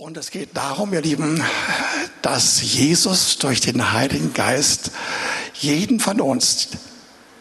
[0.00, 1.42] Und es geht darum, ihr Lieben,
[2.22, 4.92] dass Jesus durch den Heiligen Geist
[5.54, 6.68] jeden von uns,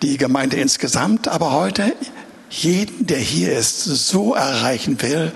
[0.01, 1.95] die Gemeinde insgesamt, aber heute
[2.49, 5.33] jeden, der hier ist, so erreichen will,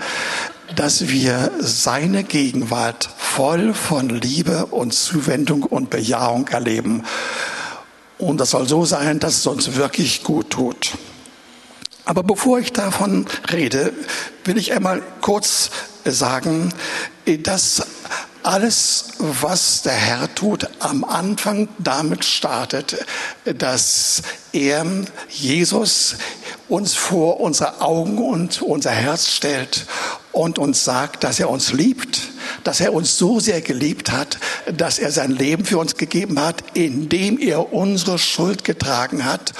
[0.74, 7.04] dass wir seine Gegenwart voll von Liebe und Zuwendung und Bejahung erleben.
[8.18, 10.98] Und das soll so sein, dass es uns wirklich gut tut.
[12.04, 13.92] Aber bevor ich davon rede,
[14.44, 15.70] will ich einmal kurz
[16.04, 16.72] sagen,
[17.42, 17.82] dass
[18.42, 23.04] alles, was der Herr tut, am Anfang damit startet,
[23.44, 24.84] dass er
[25.28, 26.16] Jesus
[26.68, 29.86] uns vor unsere Augen und unser Herz stellt
[30.32, 32.31] und uns sagt, dass er uns liebt,
[32.64, 36.62] dass er uns so sehr geliebt hat, dass er sein Leben für uns gegeben hat,
[36.74, 39.52] indem er unsere Schuld getragen hat,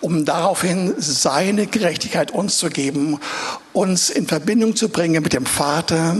[0.00, 3.18] um daraufhin seine Gerechtigkeit uns zu geben,
[3.72, 6.16] uns in Verbindung zu bringen mit dem Vater,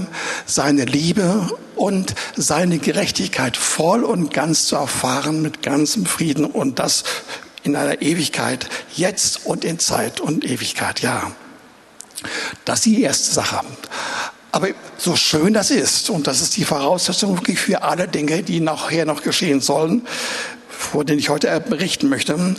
[0.46, 7.04] seine Liebe und seine Gerechtigkeit voll und ganz zu erfahren mit ganzem Frieden und das
[7.62, 11.32] in einer Ewigkeit, jetzt und in Zeit und Ewigkeit, ja.
[12.64, 13.60] Das ist die erste Sache.
[14.50, 18.60] Aber so schön das ist, und das ist die Voraussetzung wirklich für alle Dinge, die
[18.60, 20.06] nachher noch geschehen sollen,
[20.68, 22.56] vor denen ich heute berichten möchte,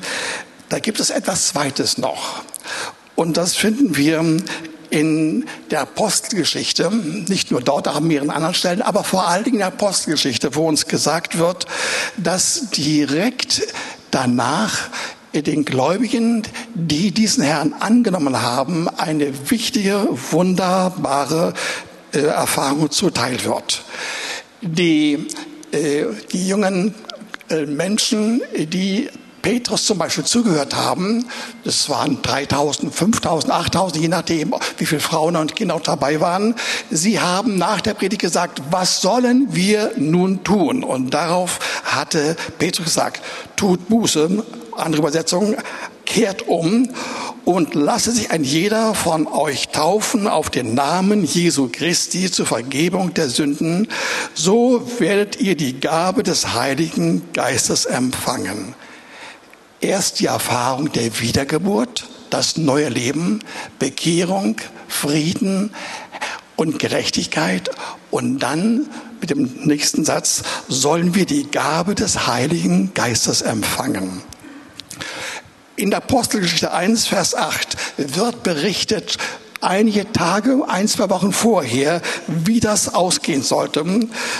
[0.70, 2.44] da gibt es etwas Zweites noch.
[3.16, 4.23] Und das finden wir
[4.92, 9.56] in der Apostelgeschichte, nicht nur dort, auch an mehreren anderen Stellen, aber vor allen Dingen
[9.56, 11.66] in der Apostelgeschichte, wo uns gesagt wird,
[12.18, 13.62] dass direkt
[14.12, 14.90] danach
[15.44, 21.54] den Gläubigen, die diesen Herrn angenommen haben, eine wichtige, wunderbare
[22.14, 23.84] äh, Erfahrung zuteil wird.
[24.62, 25.28] Die,
[25.72, 26.96] äh, die jungen
[27.50, 29.09] äh, Menschen, die
[29.42, 31.26] Petrus zum Beispiel zugehört haben,
[31.64, 36.56] das waren 3000, 5000, 8000, je nachdem, wie viele Frauen und Kinder dabei waren,
[36.90, 40.84] sie haben nach der Predigt gesagt, was sollen wir nun tun?
[40.84, 43.22] Und darauf hatte Petrus gesagt,
[43.56, 44.44] tut Buße,
[44.76, 45.56] andere Übersetzung,
[46.06, 46.90] kehrt um
[47.46, 53.13] und lasse sich ein jeder von euch taufen auf den Namen Jesu Christi zur Vergebung
[53.13, 53.88] der Sünden,
[54.34, 58.75] so werdet ihr die Gabe des Heiligen Geistes empfangen.
[59.81, 63.40] Erst die Erfahrung der Wiedergeburt, das neue Leben,
[63.79, 64.57] Bekehrung,
[64.88, 65.73] Frieden
[66.56, 67.69] und Gerechtigkeit
[68.12, 68.89] und dann
[69.22, 74.22] mit dem nächsten Satz sollen wir die Gabe des Heiligen Geistes empfangen.
[75.75, 79.18] In der Apostelgeschichte 1, Vers 8 wird berichtet,
[79.62, 83.86] einige Tage, ein, zwei Wochen vorher, wie das ausgehen sollte.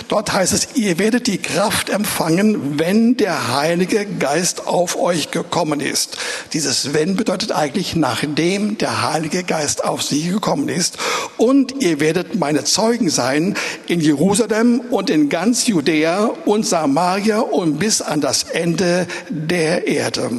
[0.08, 5.80] Dort heißt es, ihr werdet die Kraft empfangen, wenn der Heilige Geist auf euch gekommen
[5.80, 6.18] ist.
[6.54, 10.98] Dieses wenn bedeutet eigentlich, nachdem der Heilige Geist auf sie gekommen ist.
[11.38, 13.56] Und ihr werdet meine Zeugen sein
[13.88, 20.30] in Jerusalem und in ganz Judäa und Samaria und bis an das Ende der Erde.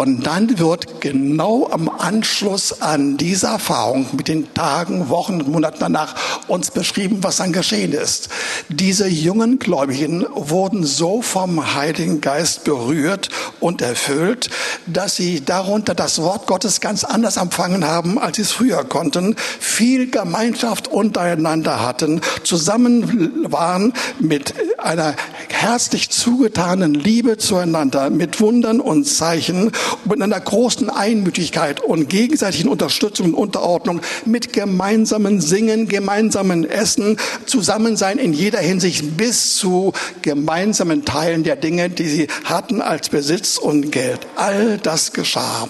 [0.00, 6.14] Und dann wird genau am Anschluss an diese Erfahrung mit den Tagen, Wochen Monaten danach
[6.48, 8.30] uns beschrieben, was dann geschehen ist.
[8.70, 13.28] Diese jungen Gläubigen wurden so vom Heiligen Geist berührt
[13.60, 14.48] und erfüllt,
[14.86, 19.36] dass sie darunter das Wort Gottes ganz anders empfangen haben, als sie es früher konnten,
[19.36, 25.14] viel Gemeinschaft untereinander hatten, zusammen waren mit einer
[25.48, 29.72] herzlich zugetanen Liebe zueinander, mit Wundern und Zeichen
[30.04, 38.18] mit einer großen Einmütigkeit und gegenseitigen Unterstützung und Unterordnung, mit gemeinsamen Singen, gemeinsamen Essen, Zusammensein
[38.18, 39.92] in jeder Hinsicht bis zu
[40.22, 44.26] gemeinsamen Teilen der Dinge, die sie hatten als Besitz und Geld.
[44.36, 45.68] All das geschah.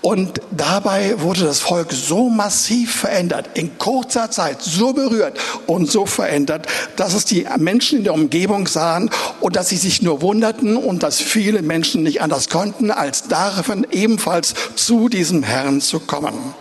[0.00, 5.36] Und dabei wurde das Volk so massiv verändert, in kurzer Zeit so berührt
[5.66, 9.10] und so verändert, dass es die Menschen in der Umgebung sahen
[9.40, 13.86] und dass sie sich nur wunderten und dass viele Menschen nicht anders konnten, als darin
[13.90, 16.54] ebenfalls zu diesem Herrn zu kommen.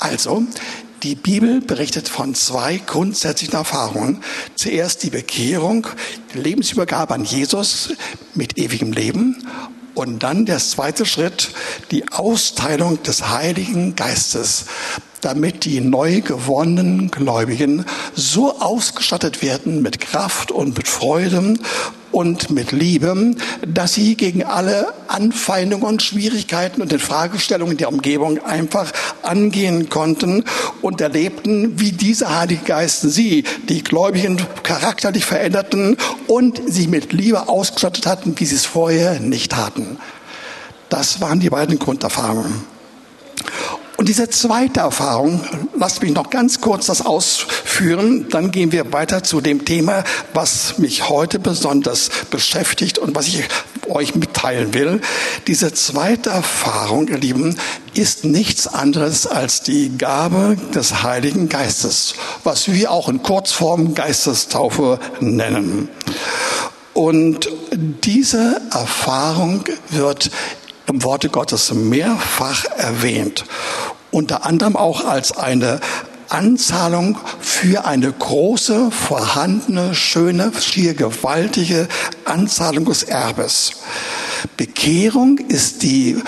[0.00, 0.42] Also,
[1.04, 4.24] die Bibel berichtet von zwei grundsätzlichen Erfahrungen.
[4.56, 5.86] Zuerst die Bekehrung,
[6.32, 7.92] die Lebensübergabe an Jesus
[8.34, 9.43] mit ewigem Leben
[9.94, 11.50] und dann der zweite Schritt,
[11.90, 14.66] die Austeilung des Heiligen Geistes,
[15.20, 21.54] damit die neu gewonnenen Gläubigen so ausgestattet werden mit Kraft und mit Freude
[22.14, 23.34] und mit Liebe,
[23.66, 30.44] dass sie gegen alle Anfeindungen und Schwierigkeiten und den Fragestellungen der Umgebung einfach angehen konnten
[30.80, 35.96] und erlebten, wie dieser Heilige Geist sie, die Gläubigen, charakterlich veränderten
[36.28, 39.98] und sie mit Liebe ausgestattet hatten, wie sie es vorher nicht hatten.
[40.88, 42.64] Das waren die beiden Grunderfahrungen.
[43.96, 45.40] Und diese zweite Erfahrung,
[45.78, 50.02] lasst mich noch ganz kurz das ausführen, dann gehen wir weiter zu dem Thema,
[50.32, 53.44] was mich heute besonders beschäftigt und was ich
[53.88, 55.00] euch mitteilen will.
[55.46, 57.56] Diese zweite Erfahrung, ihr Lieben,
[57.94, 64.98] ist nichts anderes als die Gabe des Heiligen Geistes, was wir auch in Kurzform Geistestaufe
[65.20, 65.88] nennen.
[66.94, 67.48] Und
[68.04, 70.30] diese Erfahrung wird
[70.94, 73.44] im Worte Gottes mehrfach erwähnt.
[74.12, 75.80] Unter anderem auch als eine
[76.28, 81.88] Anzahlung für eine große, vorhandene, schöne, schier gewaltige
[82.24, 83.72] Anzahlung des Erbes.
[84.56, 86.22] Bekehrung ist die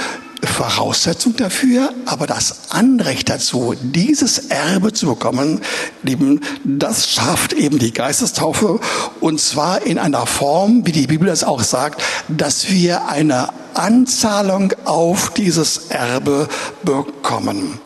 [0.46, 5.60] Voraussetzung dafür, aber das Anrecht dazu, dieses Erbe zu bekommen,
[6.02, 8.80] lieben, das schafft eben die Geistestaufe
[9.20, 14.72] und zwar in einer Form, wie die Bibel es auch sagt, dass wir eine Anzahlung
[14.84, 16.48] auf dieses Erbe
[16.82, 17.78] bekommen.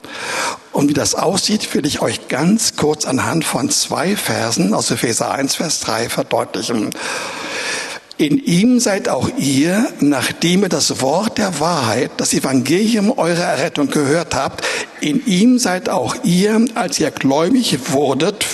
[0.73, 5.33] Und wie das aussieht, will ich euch ganz kurz anhand von zwei Versen aus Epheser
[5.33, 6.91] 1, Vers 3 verdeutlichen.
[8.21, 13.89] In ihm seid auch ihr, nachdem ihr das Wort der Wahrheit, das Evangelium eurer Errettung
[13.89, 14.63] gehört habt,
[15.01, 18.45] in ihm seid auch ihr, als ihr gläubig wurdet,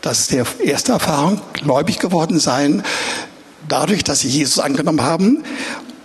[0.00, 2.82] das ist die erste Erfahrung, gläubig geworden sein,
[3.68, 5.44] dadurch, dass sie Jesus angenommen haben.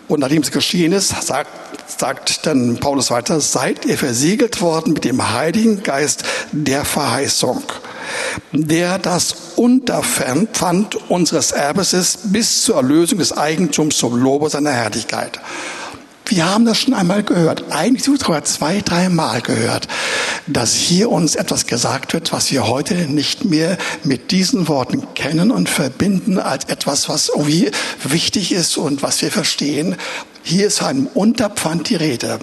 [0.07, 1.49] Und nachdem es geschehen ist, sagt,
[1.99, 7.63] sagt dann Paulus weiter, seid ihr versiegelt worden mit dem Heiligen Geist der Verheißung
[8.51, 15.39] der das Unterpfand unseres Erbes ist, bis zur Erlösung des Eigentums zum Lobe seiner Herrlichkeit.
[16.29, 19.87] Wir haben das schon einmal gehört, eigentlich sogar zwei, dreimal gehört,
[20.45, 25.51] dass hier uns etwas gesagt wird, was wir heute nicht mehr mit diesen Worten kennen
[25.51, 27.71] und verbinden als etwas, was irgendwie
[28.03, 29.95] wichtig ist und was wir verstehen.
[30.43, 32.39] Hier ist ein Unterpfand die Rede.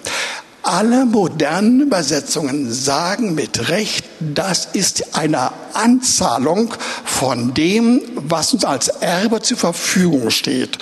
[0.66, 6.72] Alle modernen Übersetzungen sagen mit Recht, das ist eine Anzahlung
[7.04, 10.78] von dem, was uns als Erbe zur Verfügung steht.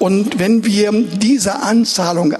[0.00, 2.34] Und wenn wir diese Anzahlung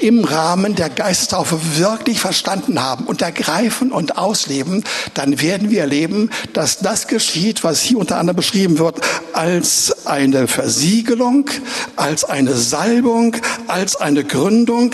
[0.00, 4.82] im Rahmen der Geistestaufe wirklich verstanden haben und ergreifen und ausleben,
[5.14, 9.00] dann werden wir erleben, dass das geschieht, was hier unter anderem beschrieben wird,
[9.32, 11.48] als eine Versiegelung,
[11.94, 13.36] als eine Salbung,
[13.68, 14.92] als eine Gründung,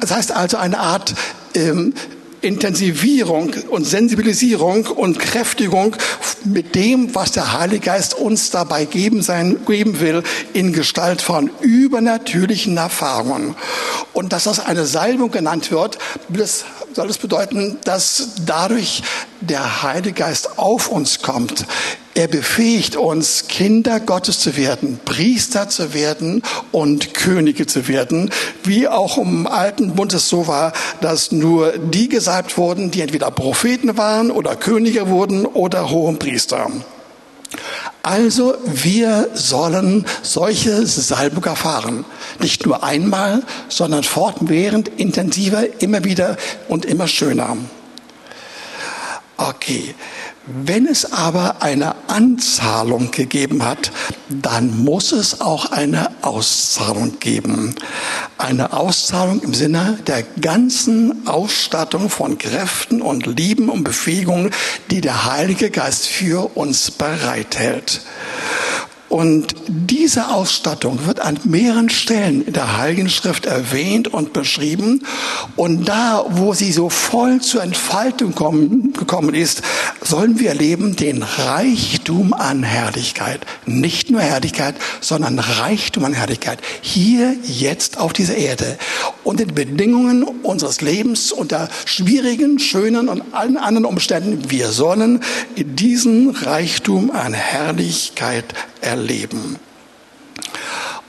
[0.00, 1.14] das heißt also eine Art
[1.54, 1.94] ähm,
[2.40, 5.96] Intensivierung und Sensibilisierung und Kräftigung
[6.44, 10.22] mit dem, was der Heilige Geist uns dabei geben, sein, geben will,
[10.52, 13.56] in Gestalt von übernatürlichen Erfahrungen.
[14.12, 15.98] Und dass das eine Salbung genannt wird,
[16.28, 19.02] das soll es bedeuten, dass dadurch
[19.40, 21.66] der Heilige Geist auf uns kommt.
[22.18, 26.42] Er befähigt uns, Kinder Gottes zu werden, Priester zu werden
[26.72, 28.32] und Könige zu werden,
[28.64, 33.30] wie auch im alten Bund es so war, dass nur die gesalbt wurden, die entweder
[33.30, 36.68] Propheten waren oder Könige wurden oder hohen Priester.
[38.02, 42.04] Also wir sollen solche Salbung erfahren.
[42.40, 46.36] Nicht nur einmal, sondern fortwährend, intensiver, immer wieder
[46.66, 47.56] und immer schöner.
[49.36, 49.94] Okay,
[50.50, 53.92] wenn es aber eine Anzahlung gegeben hat,
[54.28, 57.74] dann muss es auch eine Auszahlung geben.
[58.38, 64.50] Eine Auszahlung im Sinne der ganzen Ausstattung von Kräften und Lieben und Befähigungen,
[64.90, 68.00] die der Heilige Geist für uns bereithält.
[69.08, 75.02] Und diese Ausstattung wird an mehreren Stellen in der Heiligen Schrift erwähnt und beschrieben.
[75.56, 79.62] Und da, wo sie so voll zur Entfaltung kommen, gekommen ist,
[80.02, 83.46] sollen wir erleben den Reichtum an Herrlichkeit.
[83.64, 86.58] Nicht nur Herrlichkeit, sondern Reichtum an Herrlichkeit.
[86.82, 88.76] Hier, jetzt auf dieser Erde.
[89.24, 95.20] Und den Bedingungen unseres Lebens, unter schwierigen, schönen und allen anderen Umständen, wir sollen
[95.56, 98.44] diesen Reichtum an Herrlichkeit
[98.80, 99.56] erleben.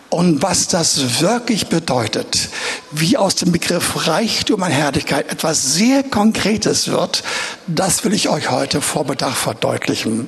[0.10, 2.50] Und was das wirklich bedeutet,
[2.92, 7.24] wie aus dem Begriff Reichtum an Herrlichkeit etwas sehr Konkretes wird,
[7.68, 10.28] das will ich euch heute Vormittag verdeutlichen.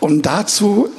[0.00, 0.90] Und dazu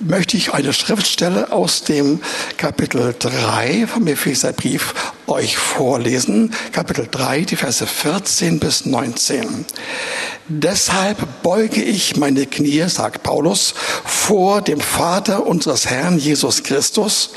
[0.00, 2.20] möchte ich eine Schriftstelle aus dem
[2.56, 4.94] Kapitel 3 vom Epheserbrief
[5.26, 6.52] euch vorlesen.
[6.72, 9.64] Kapitel 3, die Verse 14 bis 19.
[10.48, 13.74] Deshalb beuge ich meine Knie, sagt Paulus,
[14.04, 17.30] vor dem Vater unseres Herrn Jesus Christus,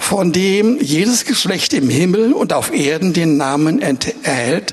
[0.00, 4.72] von dem jedes Geschlecht im Himmel und auf Erden den Namen erhält,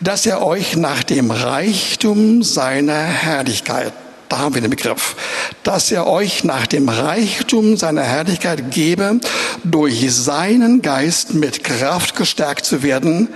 [0.00, 3.92] dass er euch nach dem Reichtum seiner Herrlichkeit
[4.28, 5.16] Da haben wir den Begriff.
[5.62, 9.20] Dass er euch nach dem Reichtum seiner Herrlichkeit gebe,
[9.64, 13.28] durch seinen Geist mit Kraft gestärkt zu werden,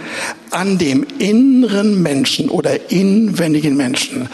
[0.50, 4.28] an dem inneren Menschen oder inwendigen Menschen.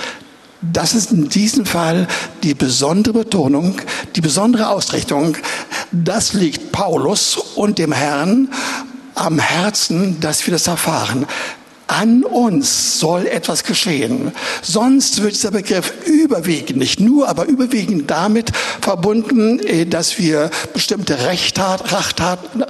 [0.61, 2.09] Das ist in diesem Fall
[2.43, 3.77] die besondere Betonung,
[4.17, 5.37] die besondere Ausrichtung.
[5.93, 8.49] Das liegt Paulus und dem Herrn
[9.15, 11.27] am Herzen, dass wir das erfahren.
[11.89, 14.33] An uns soll etwas geschehen.
[14.61, 18.53] Sonst wird dieser Begriff überwiegend, nicht nur, aber überwiegend damit
[18.83, 22.63] verbunden, äh, dass wir bestimmte Rechttaten, Rachtaten,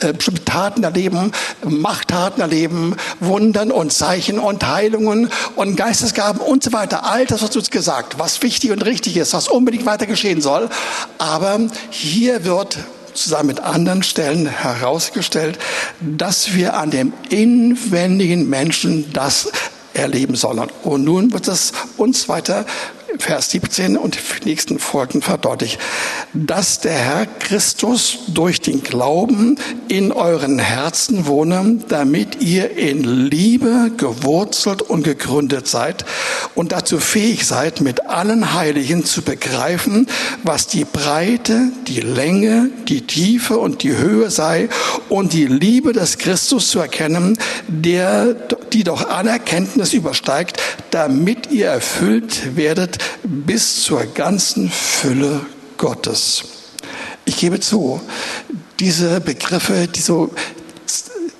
[0.00, 1.30] äh, bestimmte Taten erleben,
[1.64, 7.06] Machttaten erleben, Wundern und Zeichen und Heilungen und Geistesgaben und so weiter.
[7.06, 10.68] All das, was uns gesagt, was wichtig und richtig ist, was unbedingt weiter geschehen soll.
[11.18, 12.78] Aber hier wird
[13.14, 15.58] zusammen mit anderen Stellen herausgestellt,
[16.00, 19.50] dass wir an dem inwendigen Menschen das
[19.94, 20.68] erleben sollen.
[20.82, 22.66] Und nun wird es uns weiter
[23.18, 25.78] Vers 17 und die nächsten Folgen verdeutlicht,
[26.32, 29.56] dass der Herr Christus durch den Glauben
[29.88, 36.04] in euren Herzen wohne, damit ihr in Liebe gewurzelt und gegründet seid
[36.54, 40.06] und dazu fähig seid, mit allen Heiligen zu begreifen,
[40.42, 44.68] was die Breite, die Länge, die Tiefe und die Höhe sei
[45.08, 48.34] und die Liebe des Christus zu erkennen, der,
[48.72, 55.40] die doch alle Erkenntnis übersteigt, damit ihr erfüllt werdet bis zur ganzen Fülle
[55.78, 56.44] Gottes.
[57.24, 58.00] Ich gebe zu,
[58.80, 60.30] diese Begriffe, die so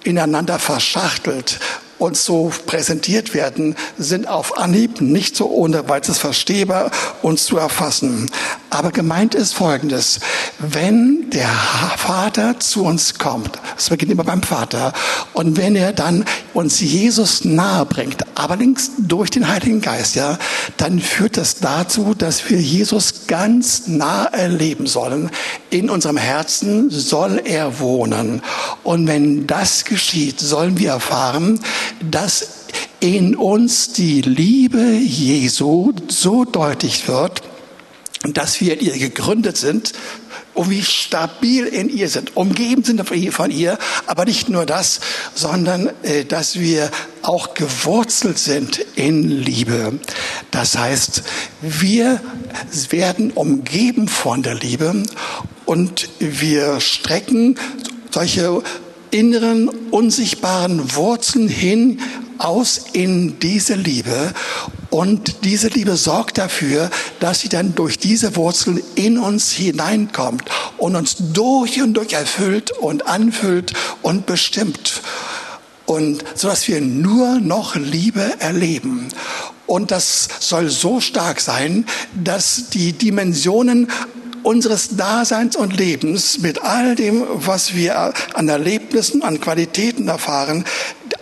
[0.03, 1.59] ineinander verschachtelt
[1.99, 6.91] uns so präsentiert werden, sind auf Anhieb nicht so ohne weiteres verstehbar
[7.23, 8.31] und zu erfassen.
[8.75, 10.19] Aber gemeint ist Folgendes.
[10.59, 11.49] Wenn der
[11.97, 14.93] Vater zu uns kommt, es beginnt immer beim Vater,
[15.33, 20.39] und wenn er dann uns Jesus nahe bringt, allerdings durch den Heiligen Geist, ja,
[20.77, 25.31] dann führt das dazu, dass wir Jesus ganz nah erleben sollen.
[25.71, 28.43] In unserem Herzen soll er wohnen.
[28.83, 31.61] Und wenn das geschieht, sollen wir erfahren,
[32.11, 32.49] dass
[32.99, 37.41] in uns die Liebe Jesu so deutlich wird,
[38.33, 39.93] dass wir in ihr gegründet sind
[40.55, 43.03] und wie stabil in ihr sind, umgeben sind
[43.33, 45.01] von ihr, aber nicht nur das,
[45.35, 46.91] sondern äh, dass wir
[47.23, 49.99] auch gewurzelt sind in Liebe.
[50.51, 51.23] Das heißt,
[51.61, 52.21] wir
[52.91, 55.03] werden umgeben von der Liebe
[55.67, 57.57] und wir strecken
[58.11, 58.63] solche
[59.11, 62.01] inneren, unsichtbaren Wurzeln hin
[62.39, 64.33] aus in diese Liebe.
[64.91, 70.45] Und diese Liebe sorgt dafür, dass sie dann durch diese Wurzeln in uns hineinkommt
[70.79, 73.73] und uns durch und durch erfüllt und anfüllt
[74.03, 75.03] und bestimmt.
[75.87, 79.09] Und so dass wir nur noch Liebe erleben.
[79.67, 83.89] Und das soll so stark sein, dass die Dimensionen
[84.45, 90.65] unseres Daseins und Lebens mit all dem, was wir an Erlebnissen, an Qualitäten erfahren,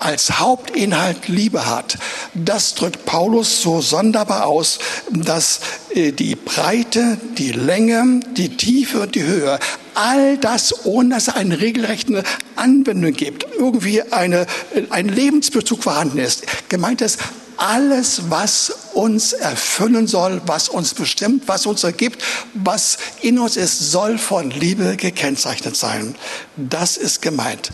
[0.02, 1.99] als Hauptinhalt Liebe hat.
[2.35, 4.78] Das drückt Paulus so sonderbar aus,
[5.11, 5.61] dass
[5.94, 9.59] äh, die Breite, die Länge, die Tiefe und die Höhe,
[9.94, 12.25] all das, ohne dass es eine regelrechte
[12.56, 16.44] Anwendung gibt, irgendwie eine, äh, ein Lebensbezug vorhanden ist.
[16.68, 17.18] Gemeint ist,
[17.56, 22.23] alles, was uns erfüllen soll, was uns bestimmt, was uns ergibt,
[22.54, 26.16] was in uns ist, soll von Liebe gekennzeichnet sein.
[26.56, 27.71] Das ist gemeint.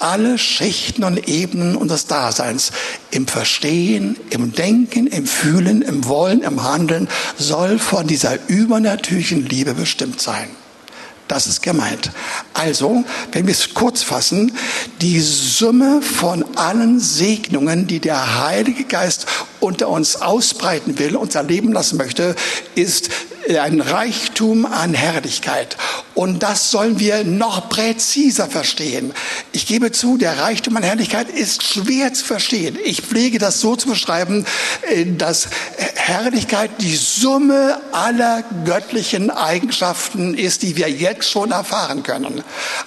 [0.00, 2.72] Alle Schichten und Ebenen unseres Daseins
[3.10, 9.74] im Verstehen, im Denken, im Fühlen, im Wollen, im Handeln soll von dieser übernatürlichen Liebe
[9.74, 10.48] bestimmt sein.
[11.30, 12.10] Das ist gemeint.
[12.54, 14.50] Also, wenn wir es kurz fassen,
[15.00, 19.26] die Summe von allen Segnungen, die der Heilige Geist
[19.60, 22.34] unter uns ausbreiten will, uns erleben lassen möchte,
[22.74, 23.10] ist
[23.48, 25.76] ein Reichtum an Herrlichkeit.
[26.14, 29.12] Und das sollen wir noch präziser verstehen.
[29.52, 32.78] Ich gebe zu, der Reichtum an Herrlichkeit ist schwer zu verstehen.
[32.84, 34.44] Ich pflege das so zu beschreiben,
[34.82, 35.48] äh, dass
[35.94, 42.42] Herrlichkeit die Summe aller göttlichen Eigenschaften ist, die wir jetzt schon erfahren können.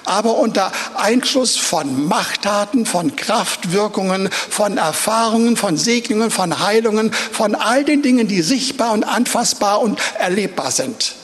[0.05, 7.83] Aber unter Einschluss von Machttaten, von Kraftwirkungen, von Erfahrungen, von Segnungen, von Heilungen, von all
[7.83, 11.15] den Dingen, die sichtbar und anfassbar und erlebbar sind.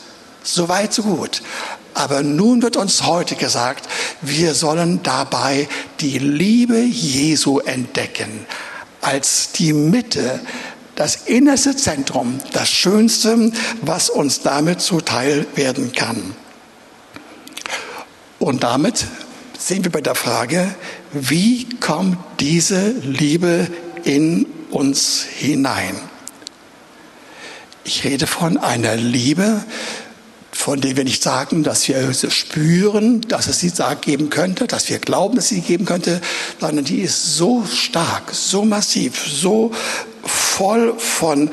[0.44, 1.42] So weit, so gut.
[1.94, 3.88] Aber nun wird uns heute gesagt,
[4.22, 5.68] wir sollen dabei
[6.00, 8.46] die Liebe Jesu entdecken
[9.02, 10.40] als die Mitte,
[10.96, 16.36] das innerste Zentrum, das Schönste, was uns damit zuteil werden kann.
[18.38, 19.06] Und damit
[19.58, 20.74] sind wir bei der Frage,
[21.12, 23.68] wie kommt diese Liebe
[24.04, 26.09] in uns hinein?
[27.84, 29.64] Ich rede von einer Liebe,
[30.52, 33.72] von der wir nicht sagen, dass wir spüren, dass es sie
[34.02, 36.22] geben könnte, dass wir glauben, dass sie geben könnte,
[36.60, 39.72] sondern die ist so stark, so massiv, so
[40.24, 41.50] voll von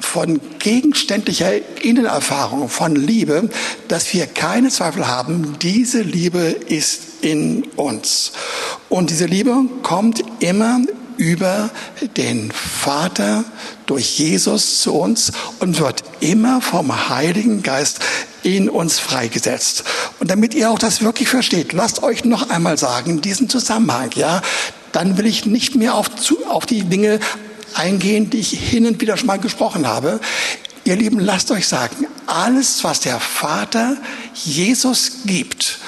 [0.00, 3.48] von gegenständlicher Innenerfahrung, von Liebe,
[3.88, 8.32] dass wir keine Zweifel haben, diese Liebe ist in uns.
[8.88, 10.82] Und diese Liebe kommt immer
[11.16, 11.70] über
[12.16, 13.44] den Vater
[13.86, 18.00] durch Jesus zu uns und wird immer vom Heiligen Geist
[18.42, 19.84] in uns freigesetzt.
[20.20, 24.42] Und damit ihr auch das wirklich versteht, lasst euch noch einmal sagen, diesen Zusammenhang, ja,
[24.92, 26.08] dann will ich nicht mehr auf,
[26.48, 27.20] auf die Dinge
[27.74, 30.20] eingehen, die ich hin und wieder schon mal gesprochen habe.
[30.84, 33.96] Ihr Lieben, lasst euch sagen, alles, was der Vater
[34.34, 35.78] Jesus gibt,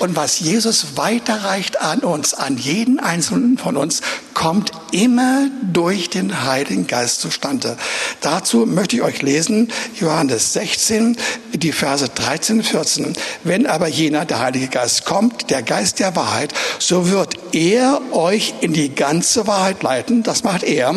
[0.00, 4.00] und was Jesus weiterreicht an uns, an jeden einzelnen von uns,
[4.34, 7.76] kommt immer durch den Heiligen Geist zustande.
[8.20, 11.16] Dazu möchte ich euch lesen, Johannes 16,
[11.52, 13.12] die Verse 13, 14.
[13.44, 18.54] Wenn aber jener, der Heilige Geist, kommt, der Geist der Wahrheit, so wird er euch
[18.62, 20.22] in die ganze Wahrheit leiten.
[20.22, 20.94] Das macht er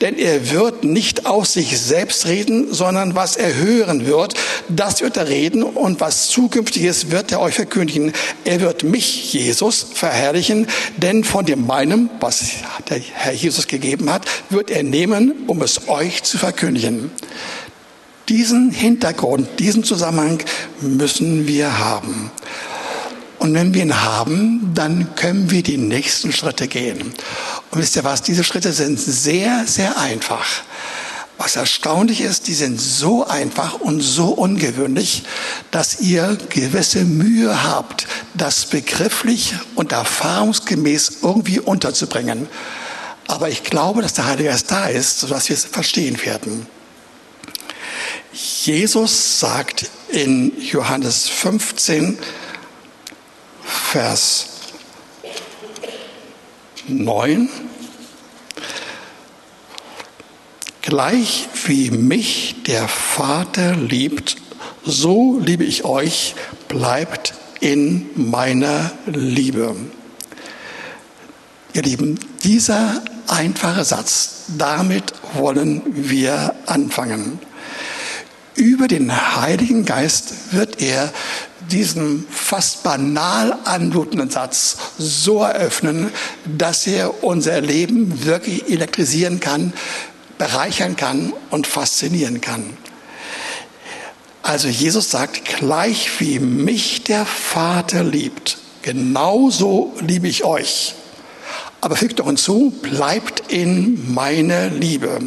[0.00, 4.34] denn er wird nicht aus sich selbst reden, sondern was er hören wird,
[4.68, 8.12] das wird er reden und was zukünftiges wird er euch verkündigen.
[8.44, 12.44] Er wird mich, Jesus, verherrlichen, denn von dem meinem, was
[12.88, 17.10] der Herr Jesus gegeben hat, wird er nehmen, um es euch zu verkündigen.
[18.28, 20.40] Diesen Hintergrund, diesen Zusammenhang
[20.80, 22.30] müssen wir haben.
[23.38, 27.12] Und wenn wir ihn haben, dann können wir die nächsten Schritte gehen.
[27.70, 30.46] Und wisst ihr was, diese Schritte sind sehr, sehr einfach.
[31.38, 35.24] Was erstaunlich ist, die sind so einfach und so ungewöhnlich,
[35.70, 42.48] dass ihr gewisse Mühe habt, das begrifflich und erfahrungsgemäß irgendwie unterzubringen.
[43.28, 46.66] Aber ich glaube, dass der Heilige Geist da ist, sodass wir es verstehen werden.
[48.32, 52.18] Jesus sagt in Johannes 15,
[53.66, 54.46] Vers
[56.86, 57.48] 9.
[60.82, 64.36] Gleich wie mich der Vater liebt,
[64.84, 66.36] so liebe ich euch,
[66.68, 69.74] bleibt in meiner Liebe.
[71.72, 77.40] Ihr Lieben, dieser einfache Satz, damit wollen wir anfangen.
[78.54, 81.12] Über den Heiligen Geist wird er
[81.70, 86.10] diesen fast banal anmutenden Satz so eröffnen,
[86.44, 89.72] dass er unser Leben wirklich elektrisieren kann,
[90.38, 92.76] bereichern kann und faszinieren kann.
[94.42, 100.95] Also Jesus sagt, gleich wie mich der Vater liebt, genauso liebe ich euch.
[101.80, 105.20] Aber fügt doch hinzu, bleibt in meiner Liebe.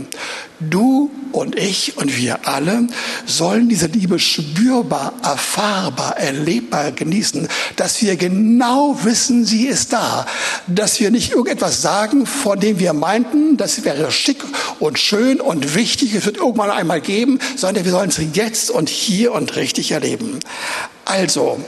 [0.60, 2.88] Du und ich und wir alle
[3.26, 10.26] sollen diese Liebe spürbar, erfahrbar, erlebbar genießen, dass wir genau wissen, sie ist da,
[10.68, 14.44] dass wir nicht irgendetwas sagen, von dem wir meinten, das wäre schick
[14.80, 18.90] und schön und wichtig, es wird irgendwann einmal geben, sondern wir sollen es jetzt und
[18.90, 20.40] hier und richtig erleben.
[21.10, 21.60] Also,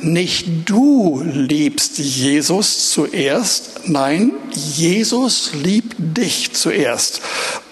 [0.00, 7.22] nicht du liebst Jesus zuerst, nein, Jesus liebt dich zuerst.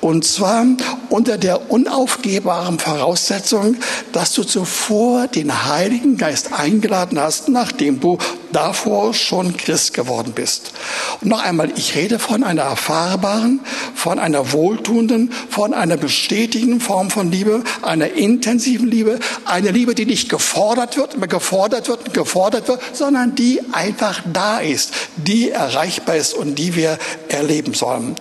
[0.00, 0.64] Und zwar
[1.10, 3.76] unter der unaufgehbaren Voraussetzung,
[4.12, 8.16] dass du zuvor den Heiligen Geist eingeladen hast, nachdem du
[8.50, 10.72] davor schon Christ geworden bist.
[11.20, 13.60] Und noch einmal, ich rede von einer erfahrbaren,
[13.94, 20.06] von einer wohltuenden, von einer bestätigenden Form von Liebe, einer intensiven Liebe, eine Liebe, die
[20.06, 26.16] nicht gefordert wird, immer gefordert wird gefordert wird, sondern die einfach da ist, die erreichbar
[26.16, 28.16] ist und die wir erleben sollen.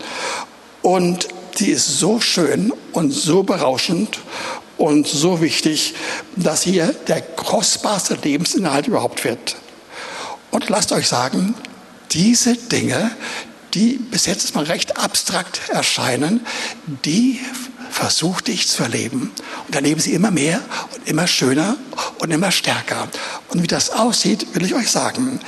[0.82, 1.28] Und
[1.60, 4.20] die ist so schön und so berauschend
[4.78, 5.94] und so wichtig,
[6.36, 9.58] dass hier der kostbarste Lebensinhalt überhaupt wird.
[10.52, 11.54] Und lasst euch sagen,
[12.12, 13.12] diese Dinge,
[13.74, 16.46] die bis jetzt mal recht abstrakt erscheinen,
[17.06, 17.40] die
[18.00, 19.32] versucht dich zu erleben.
[19.68, 20.62] Und erleben sie immer mehr
[20.96, 21.76] und immer schöner
[22.20, 23.10] und immer stärker.
[23.50, 25.42] Und wie das aussieht, will ich euch sagen.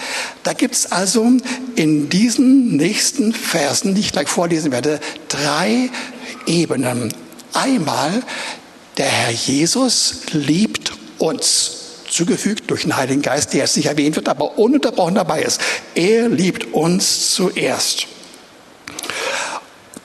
[0.43, 1.31] Da gibt es also
[1.75, 5.89] in diesen nächsten Versen, die ich gleich vorlesen werde, drei
[6.45, 7.13] Ebenen.
[7.53, 8.21] Einmal,
[8.97, 11.71] der Herr Jesus liebt uns
[12.09, 15.61] zugefügt durch den Heiligen Geist, der jetzt nicht erwähnt wird, aber ununterbrochen dabei ist.
[15.95, 18.07] Er liebt uns zuerst.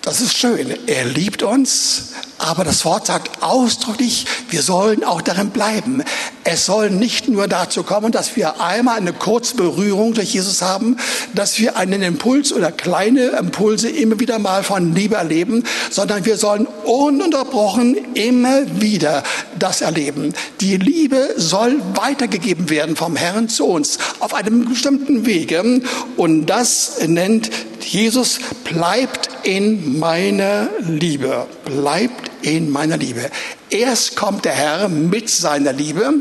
[0.06, 0.72] Das ist schön.
[0.86, 6.04] Er liebt uns, Aber das Wort sagt ausdrücklich, wir sollen auch darin bleiben.
[6.44, 10.96] Es soll nicht nur dazu kommen, dass wir einmal eine kurze Berührung durch Jesus haben,
[11.34, 16.36] dass wir einen Impuls oder kleine Impulse immer wieder mal von Liebe erleben, sondern wir
[16.36, 19.24] sollen ununterbrochen immer wieder
[19.58, 20.34] das erleben.
[20.60, 25.80] Die Liebe soll weitergegeben werden vom Herrn zu uns auf einem bestimmten Wege.
[26.16, 27.50] Und das nennt
[27.86, 31.46] Jesus, bleibt in meiner Liebe.
[31.64, 33.30] Bleibt in meiner Liebe.
[33.70, 36.14] Erst kommt der Herr mit seiner Liebe.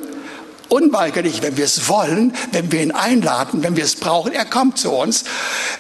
[0.70, 4.78] Unweigerlich, wenn wir es wollen, wenn wir ihn einladen, wenn wir es brauchen, er kommt
[4.78, 5.24] zu uns,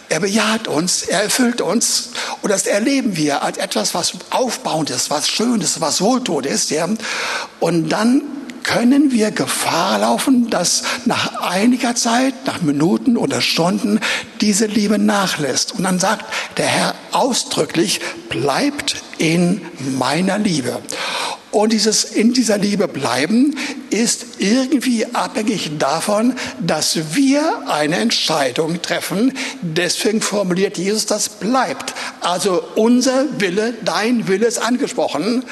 [0.09, 2.09] er bejaht uns, er erfüllt uns
[2.43, 6.69] und das erleben wir als etwas, was aufbauend ist, was schön ist, was wohltuend ist.
[6.69, 6.87] Ja.
[7.59, 8.21] Und dann
[8.65, 13.99] können wir Gefahr laufen, dass nach einiger Zeit, nach Minuten oder Stunden,
[14.41, 15.73] diese Liebe nachlässt.
[15.73, 16.25] Und dann sagt
[16.57, 19.61] der Herr ausdrücklich, bleibt in
[19.97, 20.81] meiner Liebe.
[21.55, 23.55] Und dieses in dieser Liebe bleiben
[23.89, 29.31] ist irgendwie abhängig davon, dass wir eine Entscheidung treffen.
[29.61, 31.93] Deswegen formuliert Jesus, das bleibt.
[32.19, 35.45] Also unser Wille, dein Wille ist angesprochen.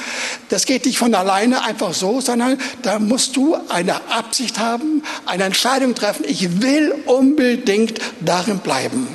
[0.49, 5.45] Das geht nicht von alleine einfach so, sondern da musst du eine Absicht haben, eine
[5.45, 6.25] Entscheidung treffen.
[6.27, 9.07] Ich will unbedingt darin bleiben.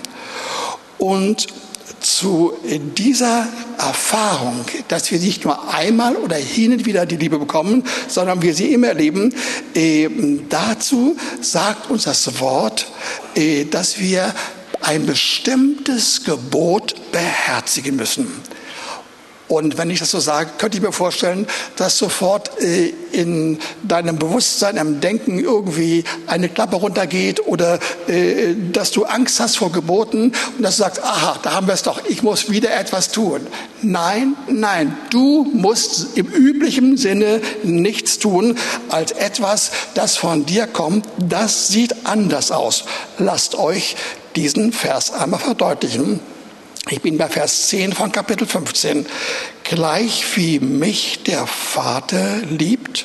[0.97, 1.49] Und
[2.01, 2.53] zu
[2.97, 3.47] dieser
[3.79, 8.55] Erfahrung, dass wir nicht nur einmal oder hin und wieder die Liebe bekommen, sondern wir
[8.55, 9.35] sie immer erleben,
[9.75, 10.09] äh,
[10.49, 12.87] dazu sagt uns das Wort,
[13.35, 14.35] äh, dass wir
[14.81, 18.29] ein bestimmtes Gebot beherzigen müssen.
[19.49, 24.19] Und wenn ich das so sage, könnte ich mir vorstellen, dass sofort äh, in deinem
[24.19, 30.33] Bewusstsein, im Denken irgendwie eine Klappe runtergeht oder äh, dass du Angst hast vor Geboten
[30.57, 33.47] und dass du sagst, aha, da haben wir es doch, ich muss wieder etwas tun.
[33.81, 38.57] Nein, nein, du musst im üblichen Sinne nichts tun
[38.91, 41.07] als etwas, das von dir kommt.
[41.19, 42.85] Das sieht anders aus.
[43.19, 43.97] Lasst euch
[44.37, 46.21] diesen Vers einmal verdeutlichen.
[46.91, 49.05] Ich bin bei Vers 10 von Kapitel 15.
[49.63, 53.05] Gleich wie mich der Vater liebt,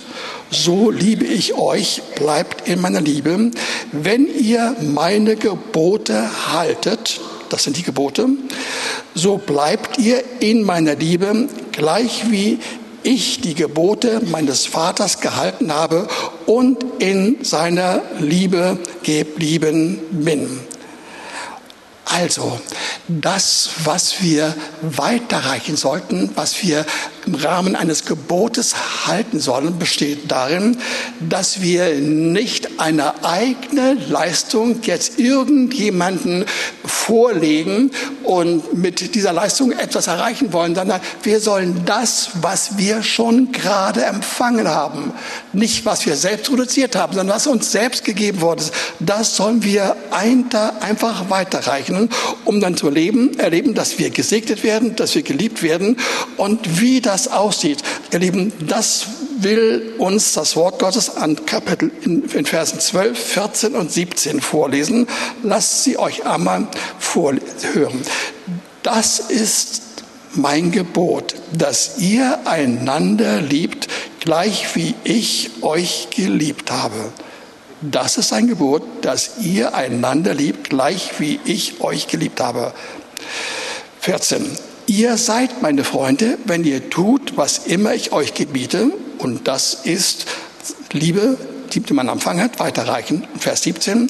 [0.50, 3.52] so liebe ich euch, bleibt in meiner Liebe.
[3.92, 7.20] Wenn ihr meine Gebote haltet,
[7.50, 8.30] das sind die Gebote,
[9.16, 12.60] so bleibt ihr in meiner Liebe, gleich wie
[13.04, 16.08] ich die Gebote meines Vaters gehalten habe
[16.46, 20.62] und in seiner Liebe geblieben bin.
[22.06, 22.60] Also,
[23.08, 26.86] das, was wir weiterreichen sollten, was wir
[27.26, 28.76] im Rahmen eines Gebotes
[29.08, 30.78] halten sollen, besteht darin,
[31.22, 36.46] dass wir nicht eine eigene Leistung jetzt irgendjemanden
[36.86, 37.92] vorlegen
[38.24, 44.04] und mit dieser Leistung etwas erreichen wollen, sondern wir sollen das, was wir schon gerade
[44.04, 45.14] empfangen haben,
[45.54, 49.64] nicht was wir selbst produziert haben, sondern was uns selbst gegeben worden ist, das sollen
[49.64, 51.93] wir einfach weiterreichen,
[52.46, 55.98] um dann zu leben, erleben, dass wir gesegnet werden, dass wir geliebt werden
[56.38, 57.84] und wie das das aussieht.
[58.12, 59.06] Ihr Lieben, das
[59.38, 65.08] will uns das Wort Gottes an Kapitel in, in Versen 12, 14 und 17 vorlesen.
[65.44, 68.02] Lasst sie euch einmal vorhören.
[68.82, 69.82] Das ist
[70.34, 73.88] mein Gebot, dass ihr einander liebt,
[74.20, 77.12] gleich wie ich euch geliebt habe.
[77.92, 82.74] Das ist ein Gebot, dass ihr einander liebt, gleich wie ich euch geliebt habe.
[84.00, 84.46] 14.
[84.88, 88.92] Ihr seid meine Freunde, wenn ihr tut, was immer ich euch gebiete.
[89.18, 90.28] Und das ist
[90.94, 91.38] Liebe,
[91.74, 93.28] die man am Anfang hat, weiterreichen.
[93.38, 94.10] Vers 17.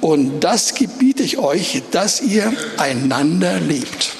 [0.00, 4.14] Und das gebiete ich euch, dass ihr einander liebt.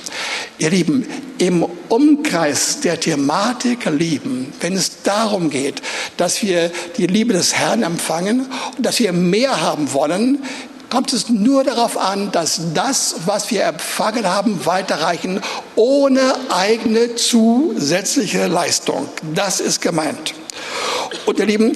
[0.61, 1.07] Ihr Lieben,
[1.38, 5.81] im Umkreis der Thematik Lieben, wenn es darum geht,
[6.18, 8.46] dass wir die Liebe des Herrn empfangen
[8.77, 10.42] und dass wir mehr haben wollen,
[10.90, 15.40] kommt es nur darauf an, dass das, was wir empfangen haben, weiterreichen,
[15.77, 16.20] ohne
[16.51, 19.09] eigene zusätzliche Leistung.
[19.35, 20.35] Das ist gemeint.
[21.25, 21.73] Und ihr Lieben,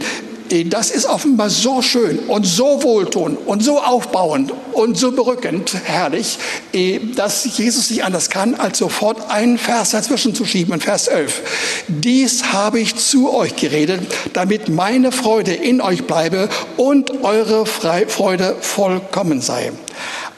[0.62, 6.38] das ist offenbar so schön und so wohltuend und so aufbauend und so berückend, herrlich,
[7.16, 11.42] dass Jesus nicht anders kann, als sofort einen Vers dazwischen zu schieben, in Vers 11.
[11.88, 14.00] Dies habe ich zu euch geredet,
[14.32, 19.72] damit meine Freude in euch bleibe und eure Freude vollkommen sei.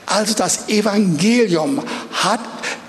[0.07, 2.41] Also das Evangelium hat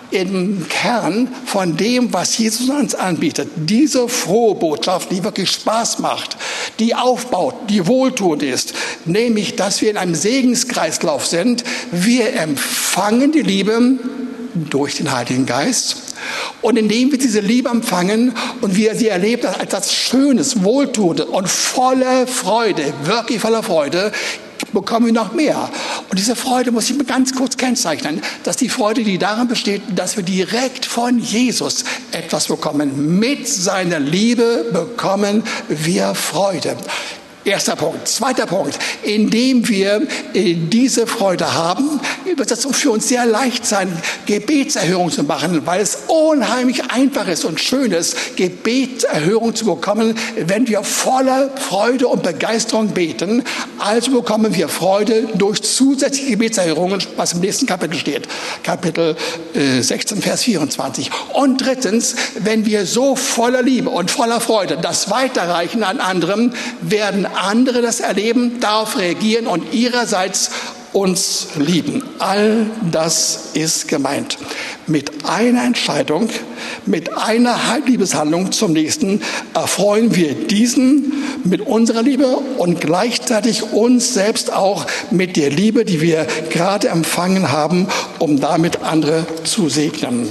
[0.10, 3.50] im Kern von dem, was Jesus uns anbietet.
[3.58, 6.38] Diese frohe Botschaft, die wirklich Spaß macht,
[6.80, 8.74] die aufbaut, die wohltuend ist,
[9.06, 11.64] nämlich, dass wir in einem Segenskreislauf sind.
[11.92, 14.00] Wir empfangen die Liebe
[14.70, 15.98] durch den Heiligen Geist
[16.62, 21.48] Und indem wir diese Liebe empfangen und wir sie erleben als etwas Schönes, Wohltuendes und
[21.48, 24.12] voller Freude, wirklich voller Freude,
[24.74, 25.70] bekommen wir noch mehr.
[26.10, 30.18] Und diese Freude muss ich ganz kurz kennzeichnen, dass die Freude, die darin besteht, dass
[30.18, 33.20] wir direkt von Jesus etwas bekommen.
[33.20, 36.76] Mit seiner Liebe bekommen wir Freude.
[37.48, 38.10] Erster Punkt.
[38.10, 38.78] Zweiter Punkt.
[39.04, 42.02] Indem wir äh, diese Freude haben,
[42.36, 43.90] wird es für uns sehr leicht sein,
[44.26, 50.68] Gebetserhörung zu machen, weil es unheimlich einfach ist und schön ist, Gebetserhörung zu bekommen, wenn
[50.68, 53.44] wir voller Freude und Begeisterung beten.
[53.80, 58.28] Also bekommen wir Freude durch zusätzliche Gebetserhörungen, was im nächsten Kapitel steht.
[58.64, 59.16] Kapitel
[59.54, 61.12] 16, äh, Vers 24.
[61.32, 67.26] Und drittens, wenn wir so voller Liebe und voller Freude das weiterreichen an anderen, werden
[67.38, 70.52] andere das erleben, darauf reagieren und ihrerseits
[70.94, 72.02] uns lieben.
[72.20, 74.38] All das ist gemeint.
[74.88, 76.30] Mit einer Entscheidung,
[76.86, 79.22] mit einer Liebeshandlung zum nächsten
[79.54, 86.02] erfreuen wir diesen mit unserer Liebe und gleichzeitig uns selbst auch mit der Liebe, die
[86.02, 87.88] wir gerade empfangen haben,
[88.20, 90.30] um damit andere zu segnen.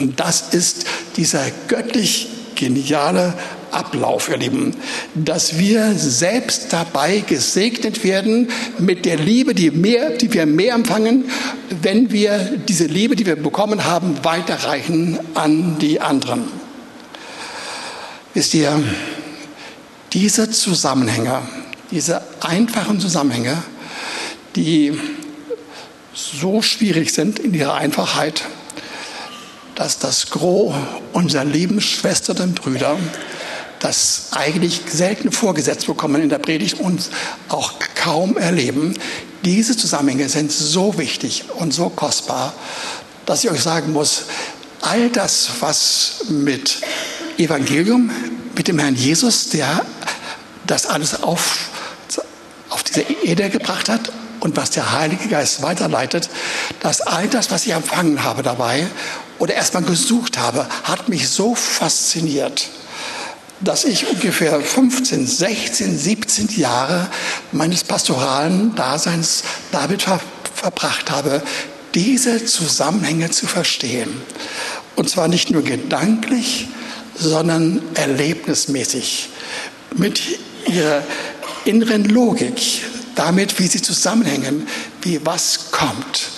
[0.00, 0.84] Und das ist
[1.16, 3.34] dieser göttlich geniale
[3.72, 4.76] Ablauf, ihr Lieben,
[5.14, 11.24] dass wir selbst dabei gesegnet werden mit der Liebe, die, mehr, die wir mehr empfangen,
[11.82, 16.44] wenn wir diese Liebe, die wir bekommen haben, weiterreichen an die anderen.
[18.34, 18.82] Wisst ihr,
[20.12, 21.42] diese Zusammenhänge,
[21.90, 23.62] diese einfachen Zusammenhänge,
[24.56, 24.98] die
[26.14, 28.42] so schwierig sind in ihrer Einfachheit,
[29.74, 30.74] dass das Gros
[31.12, 32.98] unserer lieben Schwestern und Brüder
[33.82, 37.10] das eigentlich selten vorgesetzt bekommen in der Predigt und
[37.48, 38.94] auch kaum erleben.
[39.44, 42.54] Diese Zusammenhänge sind so wichtig und so kostbar,
[43.26, 44.24] dass ich euch sagen muss,
[44.82, 46.80] all das, was mit
[47.38, 48.10] Evangelium,
[48.54, 49.84] mit dem Herrn Jesus, der
[50.64, 51.70] das alles auf,
[52.68, 56.30] auf diese Erde gebracht hat und was der Heilige Geist weiterleitet,
[56.80, 58.86] dass all das, was ich empfangen habe dabei
[59.40, 62.68] oder erstmal gesucht habe, hat mich so fasziniert
[63.64, 67.08] dass ich ungefähr 15, 16, 17 Jahre
[67.52, 70.20] meines pastoralen Daseins damit ver
[70.54, 71.42] verbracht habe,
[71.94, 74.10] diese Zusammenhänge zu verstehen.
[74.94, 76.68] Und zwar nicht nur gedanklich,
[77.16, 79.28] sondern erlebnismäßig.
[79.96, 80.20] Mit
[80.66, 81.02] ihrer
[81.64, 82.82] inneren Logik,
[83.16, 84.68] damit, wie sie zusammenhängen,
[85.02, 86.30] wie was kommt.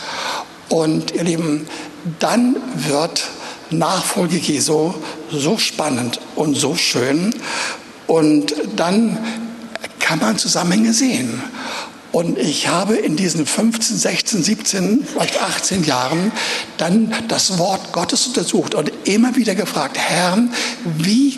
[0.70, 1.66] Und ihr Lieben,
[2.18, 2.56] dann
[2.88, 3.24] wird
[3.70, 4.94] Nachfolge Jesu
[5.38, 7.34] so spannend und so schön.
[8.06, 9.18] Und dann
[9.98, 11.42] kann man Zusammenhänge sehen.
[12.12, 16.30] Und ich habe in diesen 15, 16, 17, vielleicht 18 Jahren
[16.78, 20.38] dann das Wort Gottes untersucht und immer wieder gefragt, Herr,
[20.96, 21.36] wie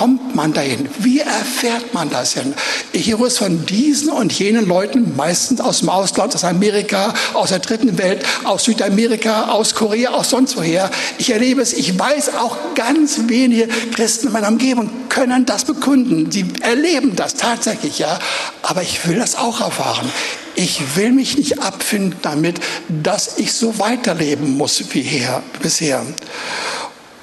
[0.00, 0.88] kommt man dahin?
[1.00, 2.54] Wie erfährt man das denn?
[2.90, 7.50] Ich höre es von diesen und jenen Leuten, meistens aus dem Ausland, aus Amerika, aus
[7.50, 10.90] der dritten Welt, aus Südamerika, aus Korea, aus sonst woher.
[11.18, 16.30] Ich erlebe es, ich weiß auch ganz wenige Christen in meiner Umgebung können das bekunden.
[16.30, 18.18] Sie erleben das tatsächlich, ja.
[18.62, 20.10] Aber ich will das auch erfahren.
[20.54, 22.58] Ich will mich nicht abfinden damit,
[22.88, 26.02] dass ich so weiterleben muss wie her, bisher.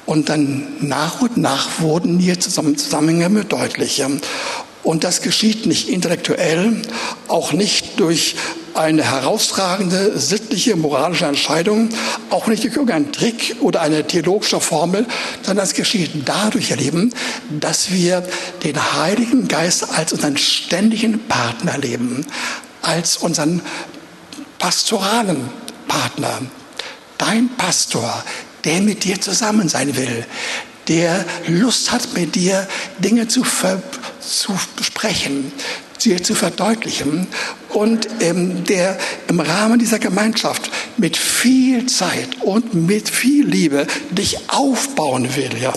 [0.08, 4.10] Und dann nach und nach wurden hier Zusammenhänge deutlicher.
[4.84, 6.82] Und das geschieht nicht intellektuell,
[7.28, 8.36] auch nicht durch
[8.74, 11.90] eine herausragende sittliche, moralische Entscheidung,
[12.30, 15.06] auch nicht durch irgendeinen Trick oder eine theologische Formel,
[15.42, 17.14] sondern es geschieht dadurch, ihr Lieben,
[17.60, 18.24] dass wir
[18.64, 22.26] den Heiligen Geist als unseren ständigen Partner erleben,
[22.82, 23.62] als unseren
[24.58, 25.50] pastoralen
[25.90, 26.40] Partner.
[27.18, 28.24] Dein Pastor,
[28.68, 30.26] der mit dir zusammen sein will,
[30.90, 32.68] der Lust hat, mit dir
[33.00, 33.44] Dinge zu,
[34.20, 35.52] zu sprechen,
[36.04, 37.28] dir zu verdeutlichen
[37.70, 38.98] und ähm, der
[39.30, 45.74] im Rahmen dieser Gemeinschaft mit viel Zeit und mit viel Liebe dich aufbauen will, ja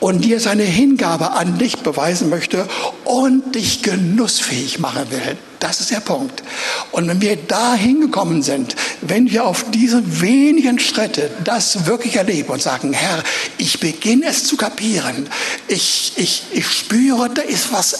[0.00, 2.68] und dir seine Hingabe an dich beweisen möchte
[3.04, 5.36] und dich genussfähig machen will.
[5.60, 6.42] Das ist der Punkt.
[6.90, 12.50] Und wenn wir da hingekommen sind, wenn wir auf diese wenigen Schritte das wirklich erleben
[12.50, 13.22] und sagen, Herr,
[13.56, 15.26] ich beginne es zu kapieren,
[15.66, 17.98] ich, ich, ich spüre, da ist was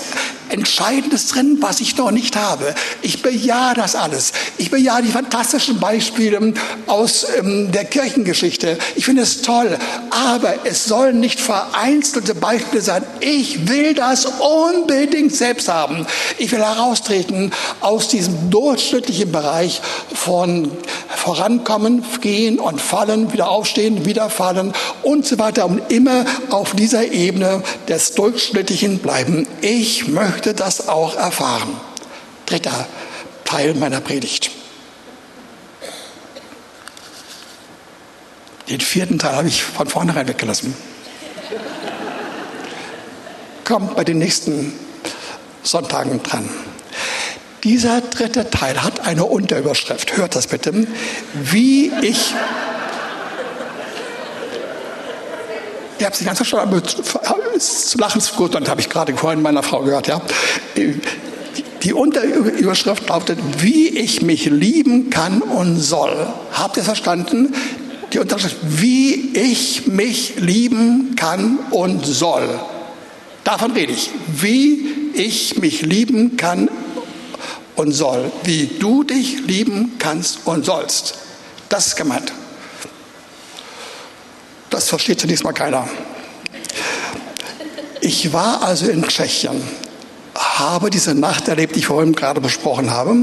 [0.48, 2.74] Entscheidendes drin, was ich noch nicht habe.
[3.02, 4.32] Ich bejahe das alles.
[4.58, 6.54] Ich bejahe die fantastischen Beispiele
[6.86, 8.78] aus ähm, der Kirchengeschichte.
[8.96, 9.78] Ich finde es toll.
[10.10, 13.04] Aber es sollen nicht vereinzelte Beispiele sein.
[13.20, 16.06] Ich will das unbedingt selbst haben.
[16.38, 19.80] Ich will heraustreten aus diesem durchschnittlichen Bereich
[20.14, 20.70] von
[21.08, 27.12] vorankommen, gehen und fallen, wieder aufstehen, wieder fallen und so weiter und immer auf dieser
[27.12, 29.46] Ebene des Durchschnittlichen bleiben.
[29.60, 31.80] Ich möchte das auch erfahren.
[32.46, 32.86] Dritter
[33.44, 34.50] Teil meiner Predigt.
[38.68, 40.74] Den vierten Teil habe ich von vornherein weggelassen.
[43.64, 44.72] Kommt bei den nächsten
[45.62, 46.48] Sonntagen dran.
[47.62, 50.16] Dieser dritte Teil hat eine Unterüberschrift.
[50.16, 50.86] Hört das bitte.
[51.32, 52.34] Wie ich.
[55.98, 56.82] Ihr habt es die ganze Zeit schon
[57.58, 60.20] zu lachen ist gut, und habe ich gerade vorhin meiner Frau gehört, ja.
[61.82, 66.26] Die Unterüberschrift lautet, wie ich mich lieben kann und soll.
[66.52, 67.54] Habt ihr verstanden?
[68.12, 72.48] Die Unterschrift, wie ich mich lieben kann und soll.
[73.44, 74.10] Davon rede ich.
[74.26, 76.70] Wie ich mich lieben kann
[77.76, 78.32] und soll.
[78.44, 81.18] Wie du dich lieben kannst und sollst.
[81.68, 82.32] Das ist gemeint.
[84.84, 85.88] Das versteht zunächst mal keiner.
[88.02, 89.62] Ich war also in Tschechien,
[90.34, 93.16] habe diese Nacht erlebt, die ich vorhin gerade besprochen habe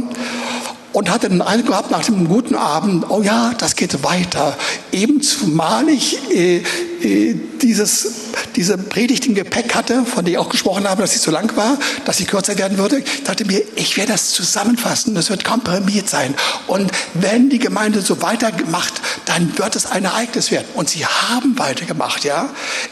[0.92, 4.58] und hatte den Eindruck gehabt nach dem guten Abend, oh ja, das geht weiter.
[4.92, 6.64] Eben zumal ich äh,
[7.04, 8.08] dieses,
[8.56, 11.56] diese Predigt im Gepäck hatte, von der ich auch gesprochen habe, dass sie zu lang
[11.56, 13.04] war, dass sie kürzer werden würde.
[13.24, 16.36] Dachte mir, ich werde das zusammenfassen, das wird komprimiert sein.
[16.68, 20.68] Und wenn die Gemeinde so weitermacht, dann wird es ein Ereignis werden.
[20.76, 22.50] Und sie haben weitergemacht, ja.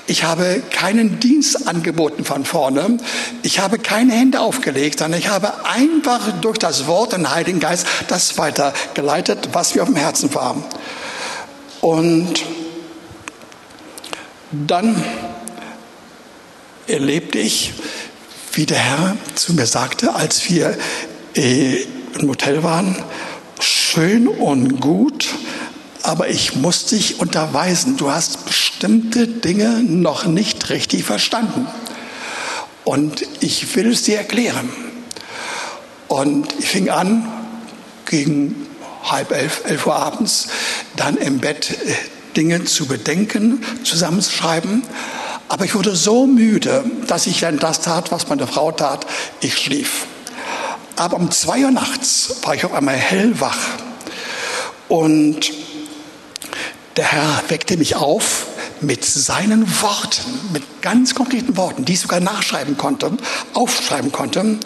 [0.08, 2.98] Ich habe keinen Dienst angeboten von vorne.
[3.44, 7.86] Ich habe keine Hände aufgelegt, sondern ich habe einfach durch das Wort den Heiligen Geist
[8.08, 10.64] das weitergeleitet, was wir auf dem Herzen waren.
[11.82, 12.44] Und
[14.52, 15.04] dann
[16.88, 17.74] erlebte ich,
[18.54, 20.78] wie der Herr zu mir sagte, als wir
[21.36, 21.84] äh,
[22.20, 22.96] im Hotel waren,
[23.60, 25.30] schön und gut,
[26.02, 27.98] aber ich muss dich unterweisen.
[27.98, 31.68] Du hast bestimmte Dinge noch nicht richtig verstanden.
[32.84, 34.70] Und ich will es dir erklären.
[36.08, 37.28] Und ich fing an,
[38.06, 38.68] gegen
[39.04, 40.48] halb elf, elf Uhr abends,
[40.96, 41.94] dann im Bett äh,
[42.36, 44.84] Dinge zu bedenken, zusammenzuschreiben.
[45.48, 49.06] Aber ich wurde so müde, dass ich dann das tat, was meine Frau tat.
[49.42, 50.06] Ich schlief.
[50.96, 53.58] Aber um zwei Uhr nachts war ich auf einmal hellwach.
[54.88, 55.52] Und
[56.98, 58.46] der Herr weckte mich auf
[58.82, 60.22] mit seinen Worten,
[60.54, 63.12] mit ganz konkreten Worten, die ich sogar nachschreiben konnte,
[63.54, 64.58] aufschreiben konnte.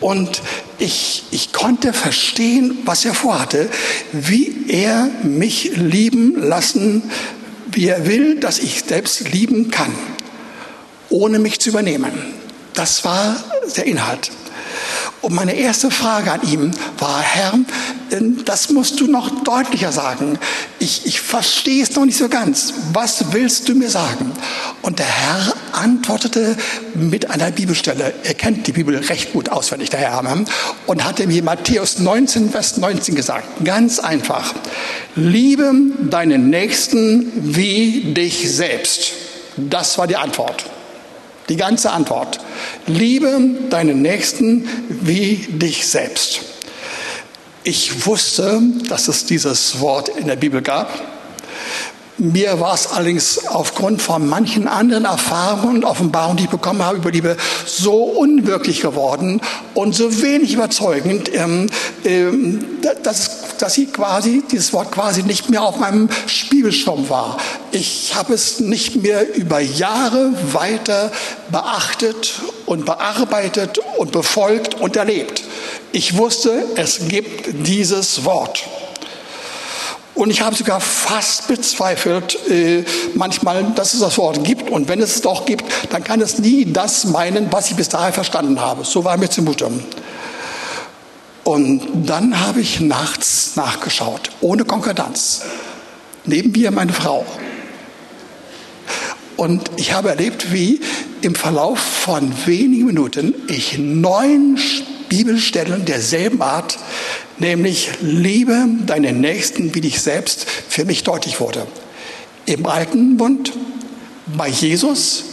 [0.00, 0.42] Und
[0.78, 3.68] ich, ich konnte verstehen, was er vorhatte,
[4.12, 7.02] wie er mich lieben lassen,
[7.70, 9.92] wie er will, dass ich selbst lieben kann,
[11.08, 12.12] ohne mich zu übernehmen.
[12.74, 13.36] Das war
[13.76, 14.30] der Inhalt.
[15.22, 17.54] Und meine erste Frage an ihn war, Herr,
[18.44, 20.36] das musst du noch deutlicher sagen.
[20.80, 22.74] Ich, ich verstehe es noch nicht so ganz.
[22.92, 24.32] Was willst du mir sagen?
[24.82, 26.56] Und der Herr antwortete
[26.94, 28.12] mit einer Bibelstelle.
[28.24, 30.22] Er kennt die Bibel recht gut auswendig, der Herr.
[30.22, 30.44] Ne?
[30.86, 33.64] Und hatte mir Matthäus 19, Vers 19 gesagt.
[33.64, 34.52] Ganz einfach.
[35.14, 35.72] Liebe
[36.10, 39.12] deinen Nächsten wie dich selbst.
[39.56, 40.64] Das war die Antwort.
[41.48, 42.38] Die ganze Antwort.
[42.86, 46.40] Liebe deinen Nächsten wie dich selbst.
[47.64, 51.11] Ich wusste, dass es dieses Wort in der Bibel gab.
[52.18, 56.98] Mir war es allerdings aufgrund von manchen anderen Erfahrungen und Offenbarungen, die ich bekommen habe
[56.98, 59.40] über Liebe, so unwirklich geworden
[59.72, 61.70] und so wenig überzeugend, ähm,
[62.04, 62.64] ähm,
[63.02, 67.38] dass, dass sie quasi, dieses Wort quasi nicht mehr auf meinem Spielschirm war.
[67.70, 71.10] Ich habe es nicht mehr über Jahre weiter
[71.50, 75.44] beachtet und bearbeitet und befolgt und erlebt.
[75.92, 78.64] Ich wusste, es gibt dieses Wort.
[80.14, 84.70] Und ich habe sogar fast bezweifelt, äh, manchmal, dass es das Wort gibt.
[84.70, 87.88] Und wenn es es doch gibt, dann kann es nie das meinen, was ich bis
[87.88, 88.84] dahin verstanden habe.
[88.84, 89.70] So war mir zumute.
[91.44, 95.42] Und dann habe ich nachts nachgeschaut, ohne Konkordanz.
[96.24, 97.26] Neben mir meine Frau.
[99.36, 100.80] Und ich habe erlebt, wie
[101.22, 104.58] im Verlauf von wenigen Minuten ich neun
[105.12, 106.78] Bibelstellen derselben Art
[107.36, 111.66] nämlich liebe deinen Nächsten wie dich selbst, für mich deutlich wurde.
[112.46, 113.52] Im alten Bund,
[114.34, 115.24] bei Jesus,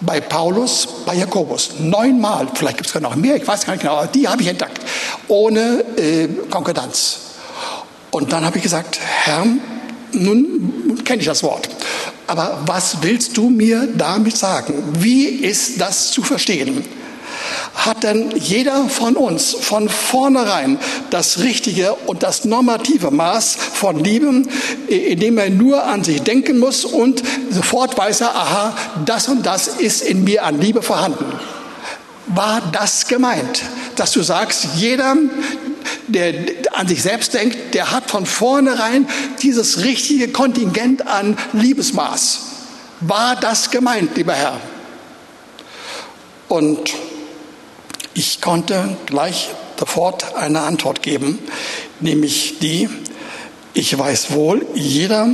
[0.00, 1.74] bei Paulus, bei Jakobus.
[1.78, 4.48] Neunmal, vielleicht gibt es noch mehr, ich weiß gar nicht genau, aber die habe ich
[4.48, 4.80] entdeckt,
[5.28, 7.18] ohne äh, Konkordanz.
[8.10, 9.46] Und dann habe ich gesagt, Herr,
[10.12, 11.68] nun kenne ich das Wort.
[12.26, 14.74] Aber was willst du mir damit sagen?
[14.98, 16.84] Wie ist das zu verstehen?
[17.74, 20.78] Hat denn jeder von uns von vornherein
[21.10, 24.42] das richtige und das normative Maß von Liebe,
[24.88, 29.68] indem er nur an sich denken muss und sofort weiß er, aha, das und das
[29.68, 31.24] ist in mir an Liebe vorhanden?
[32.26, 33.62] War das gemeint,
[33.96, 35.16] dass du sagst, jeder,
[36.08, 36.34] der
[36.72, 39.08] an sich selbst denkt, der hat von vornherein
[39.42, 42.40] dieses richtige Kontingent an Liebesmaß.
[43.00, 44.60] War das gemeint, lieber Herr?
[46.48, 46.92] Und
[48.18, 51.38] ich konnte gleich sofort eine Antwort geben,
[52.00, 52.88] nämlich die,
[53.74, 55.28] ich weiß wohl, jeder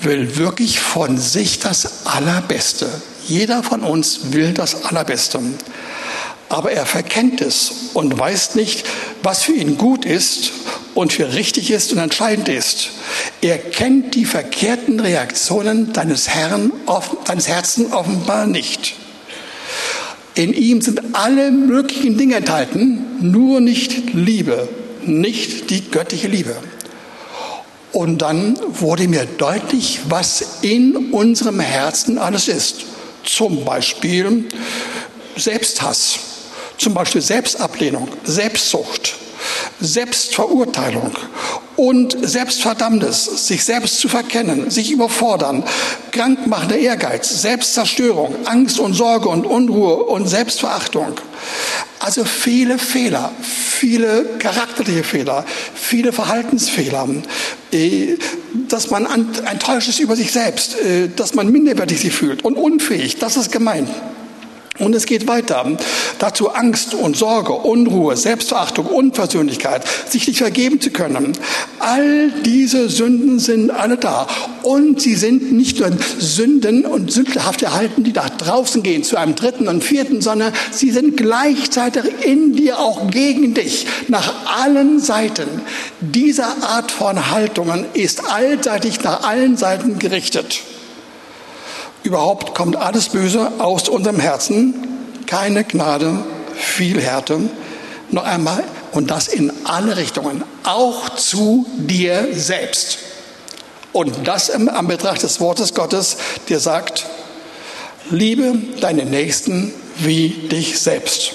[0.00, 2.88] will wirklich von sich das Allerbeste.
[3.26, 5.40] Jeder von uns will das Allerbeste
[6.48, 8.84] aber er verkennt es und weiß nicht,
[9.22, 10.52] was für ihn gut ist
[10.94, 12.90] und für richtig ist und entscheidend ist.
[13.40, 16.72] Er kennt die verkehrten Reaktionen deines Herrn,
[17.24, 18.94] deines Herzens offenbar nicht.
[20.34, 24.68] In ihm sind alle möglichen Dinge enthalten, nur nicht Liebe,
[25.04, 26.56] nicht die göttliche Liebe.
[27.92, 32.84] Und dann wurde mir deutlich, was in unserem Herzen alles ist.
[33.22, 34.44] Zum Beispiel
[35.36, 36.18] Selbsthass
[36.78, 39.14] zum Beispiel Selbstablehnung, Selbstsucht,
[39.80, 41.12] Selbstverurteilung
[41.76, 45.64] und Selbstverdammnis, sich selbst zu verkennen, sich überfordern,
[46.12, 51.14] krankmachender Ehrgeiz, Selbstzerstörung, Angst und Sorge und Unruhe und Selbstverachtung.
[51.98, 55.44] Also viele Fehler, viele charakterliche Fehler,
[55.74, 57.08] viele Verhaltensfehler,
[57.72, 58.16] äh,
[58.68, 63.18] dass man enttäuscht ist über sich selbst, äh, dass man minderwertig sich fühlt und unfähig,
[63.18, 63.88] das ist gemeint.
[64.80, 65.64] Und es geht weiter.
[66.18, 71.32] Dazu Angst und Sorge, Unruhe, Selbstverachtung, Unversöhnlichkeit, sich nicht vergeben zu können.
[71.78, 74.26] All diese Sünden sind alle da.
[74.62, 79.36] Und sie sind nicht nur Sünden und sündhafte Halten, die nach draußen gehen zu einem
[79.36, 83.86] dritten und vierten, sondern sie sind gleichzeitig in dir auch gegen dich.
[84.08, 85.60] Nach allen Seiten.
[86.00, 90.62] Diese Art von Haltungen ist allseitig nach allen Seiten gerichtet.
[92.04, 94.74] Überhaupt kommt alles Böse aus unserem Herzen,
[95.26, 96.22] keine Gnade,
[96.54, 97.40] viel Härte.
[98.10, 102.98] Noch einmal, und das in alle Richtungen, auch zu dir selbst.
[103.94, 106.18] Und das im Anbetracht des Wortes Gottes,
[106.50, 107.06] der sagt,
[108.10, 111.32] liebe deine Nächsten wie dich selbst.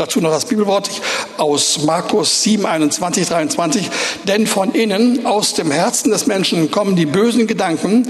[0.00, 0.88] Dazu noch das Bibelwort
[1.36, 3.90] aus Markus 7, 21, 23.
[4.26, 8.08] Denn von innen, aus dem Herzen des Menschen kommen die bösen Gedanken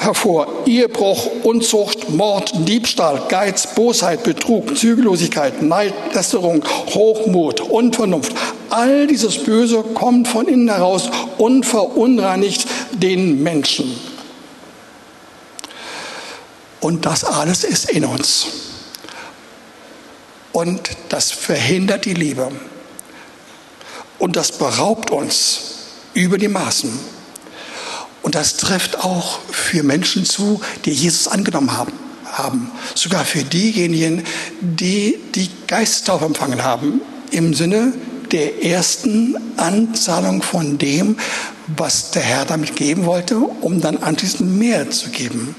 [0.00, 0.48] hervor.
[0.66, 8.34] Ehebruch, Unzucht, Mord, Diebstahl, Geiz, Bosheit, Betrug, Zügellosigkeit, Neid, Lästerung, Hochmut, Unvernunft.
[8.70, 13.96] All dieses Böse kommt von innen heraus und verunreinigt den Menschen.
[16.80, 18.67] Und das alles ist in uns
[20.58, 22.50] und das verhindert die Liebe.
[24.18, 25.60] Und das beraubt uns
[26.14, 26.90] über die Maßen.
[28.22, 31.70] Und das trifft auch für Menschen zu, die Jesus angenommen
[32.24, 32.72] haben.
[32.96, 34.24] Sogar für diejenigen,
[34.60, 37.02] die die Geisttaufe empfangen haben.
[37.30, 37.92] Im Sinne
[38.32, 41.18] der ersten Anzahlung von dem,
[41.68, 45.54] was der Herr damit geben wollte, um dann anschließend mehr zu geben.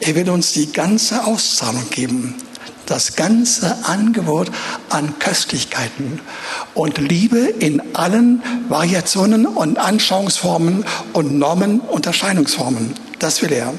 [0.00, 2.36] Er will uns die ganze Auszahlung geben
[2.86, 4.50] das ganze Angebot
[4.88, 6.20] an Köstlichkeiten
[6.74, 12.94] und Liebe in allen Variationen und Anschauungsformen und Normen und Erscheinungsformen.
[13.18, 13.72] Das will er.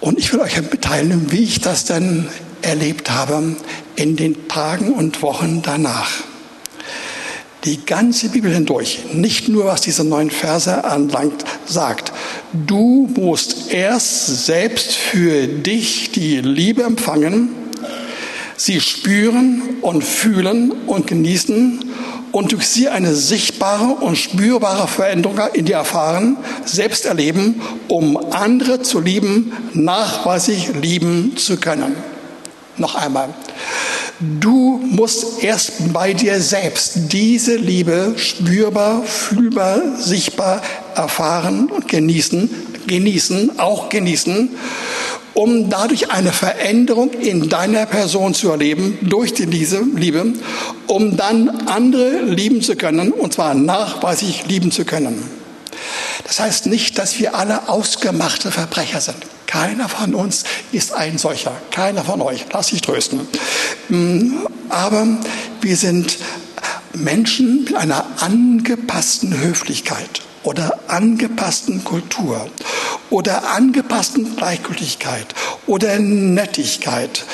[0.00, 2.28] Und ich will euch mitteilen, wie ich das denn
[2.62, 3.56] erlebt habe
[3.96, 6.10] in den Tagen und Wochen danach
[7.66, 12.12] die ganze Bibel hindurch, nicht nur was diese neun Verse anlangt, sagt,
[12.52, 17.48] du musst erst selbst für dich die Liebe empfangen,
[18.56, 21.84] sie spüren und fühlen und genießen
[22.30, 28.80] und durch sie eine sichtbare und spürbare Veränderung in dir erfahren, selbst erleben, um andere
[28.80, 32.15] zu lieben, nachweislich lieben zu können.
[32.78, 33.28] Noch einmal.
[34.20, 40.62] Du musst erst bei dir selbst diese Liebe spürbar, fühlbar, sichtbar
[40.94, 42.48] erfahren und genießen,
[42.86, 44.50] genießen, auch genießen,
[45.34, 50.32] um dadurch eine Veränderung in deiner Person zu erleben, durch diese Liebe,
[50.86, 55.22] um dann andere lieben zu können, und zwar nachweislich lieben zu können.
[56.24, 59.18] Das heißt nicht, dass wir alle ausgemachte Verbrecher sind.
[59.46, 61.52] Keiner von uns ist ein solcher.
[61.70, 62.46] Keiner von euch.
[62.52, 63.26] Lass dich trösten.
[63.88, 65.06] Mm, aber
[65.60, 66.18] wir sind
[66.94, 72.48] Menschen mit einer angepassten Höflichkeit oder angepassten Kultur
[73.10, 75.26] oder angepassten Gleichgültigkeit
[75.66, 77.24] oder Nettigkeit,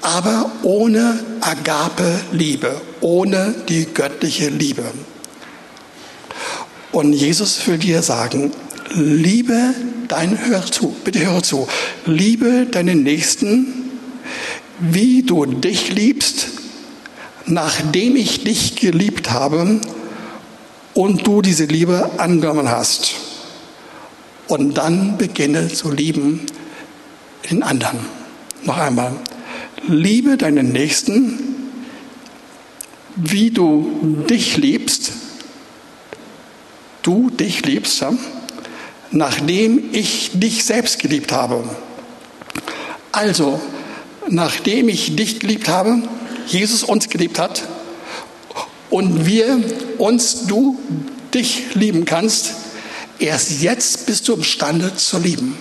[0.00, 4.84] aber ohne Agape-Liebe, ohne die göttliche Liebe.
[6.92, 8.52] Und Jesus will dir sagen,
[8.94, 9.74] liebe
[10.08, 11.68] deinen, hör zu, bitte höre zu,
[12.06, 13.90] liebe deinen Nächsten,
[14.80, 16.48] wie du dich liebst,
[17.46, 19.80] nachdem ich dich geliebt habe
[20.94, 23.14] und du diese Liebe angenommen hast.
[24.48, 26.40] Und dann beginne zu lieben
[27.50, 28.00] den anderen.
[28.64, 29.12] Noch einmal,
[29.88, 31.38] liebe deinen Nächsten,
[33.16, 35.12] wie du dich liebst,
[37.02, 38.12] du dich liebst, ja?
[39.12, 41.64] Nachdem ich dich selbst geliebt habe.
[43.12, 43.60] Also,
[44.28, 46.02] nachdem ich dich geliebt habe,
[46.46, 47.62] Jesus uns geliebt hat
[48.90, 49.62] und wir
[49.98, 50.78] uns, du
[51.34, 52.54] dich lieben kannst,
[53.18, 55.56] erst jetzt bist du imstande zu lieben.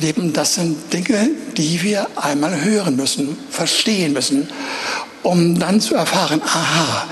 [0.00, 4.48] Leben, das sind Dinge, die wir einmal hören müssen, verstehen müssen,
[5.22, 7.06] um dann zu erfahren, aha,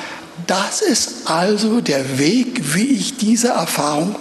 [0.46, 4.16] das ist also der Weg, wie ich diese Erfahrung.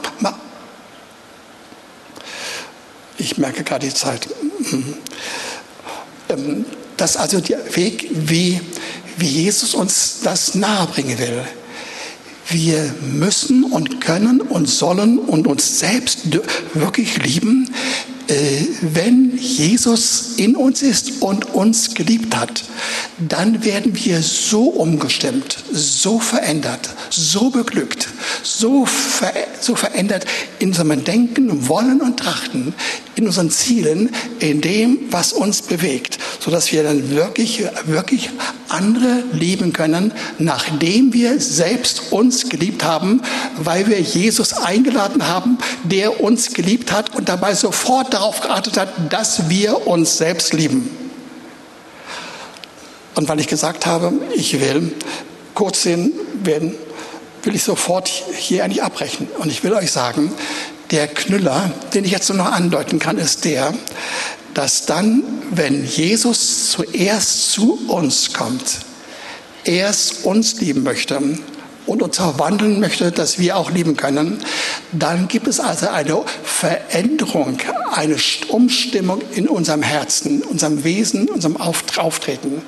[3.19, 4.27] Ich merke gerade die Zeit.
[4.71, 4.93] Mhm.
[6.29, 6.65] Ähm,
[6.97, 8.59] das ist also der Weg, wie,
[9.17, 11.43] wie Jesus uns das nahebringen will.
[12.47, 16.19] Wir müssen und können und sollen und uns selbst
[16.73, 17.73] wirklich lieben,
[18.81, 22.63] wenn Jesus in uns ist und uns geliebt hat,
[23.17, 28.07] dann werden wir so umgestimmt, so verändert, so beglückt,
[28.43, 30.25] so, ver so verändert
[30.59, 32.73] in unserem Denken, Wollen und Trachten,
[33.15, 34.09] in unseren Zielen,
[34.39, 38.29] in dem, was uns bewegt, sodass wir dann wirklich, wirklich
[38.69, 43.21] andere lieben können, nachdem wir selbst uns geliebt haben,
[43.57, 48.89] weil wir Jesus eingeladen haben, der uns geliebt hat und dabei sofort darauf geachtet hat,
[49.09, 50.89] dass wir uns selbst lieben.
[53.15, 54.93] Und weil ich gesagt habe, ich will
[55.53, 56.11] kurz sehen
[56.43, 56.75] werden,
[57.43, 59.29] will ich sofort hier eigentlich abbrechen.
[59.37, 60.33] Und ich will euch sagen,
[60.91, 63.73] der Knüller, den ich jetzt nur noch andeuten kann, ist der,
[64.53, 68.79] dass dann, wenn Jesus zuerst zu uns kommt,
[69.63, 71.21] erst uns lieben möchte
[71.85, 74.43] und uns verwandeln möchte, dass wir auch lieben können,
[74.91, 77.57] dann gibt es also eine Veränderung,
[77.91, 78.15] eine
[78.47, 82.61] Umstimmung in unserem Herzen, unserem Wesen, unserem Auftreten.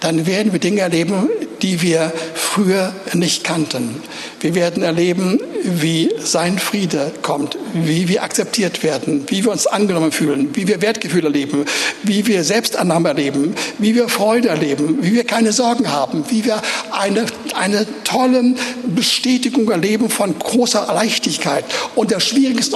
[0.00, 1.28] Dann werden wir Dinge erleben,
[1.62, 4.02] die wir früher nicht kannten.
[4.40, 10.12] Wir werden erleben, wie sein Friede kommt, wie wir akzeptiert werden, wie wir uns angenommen
[10.12, 11.64] fühlen, wie wir Wertgefühle erleben,
[12.02, 16.60] wie wir Selbstannahme erleben, wie wir Freude erleben, wie wir keine Sorgen haben, wie wir
[16.90, 18.54] eine, eine tolle
[18.94, 21.53] Bestätigung erleben von großer Leichtigkeit
[21.94, 22.74] und der schwierigsten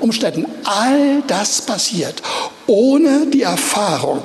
[0.00, 0.46] Umständen.
[0.64, 2.22] All das passiert
[2.68, 4.20] ohne die Erfahrung,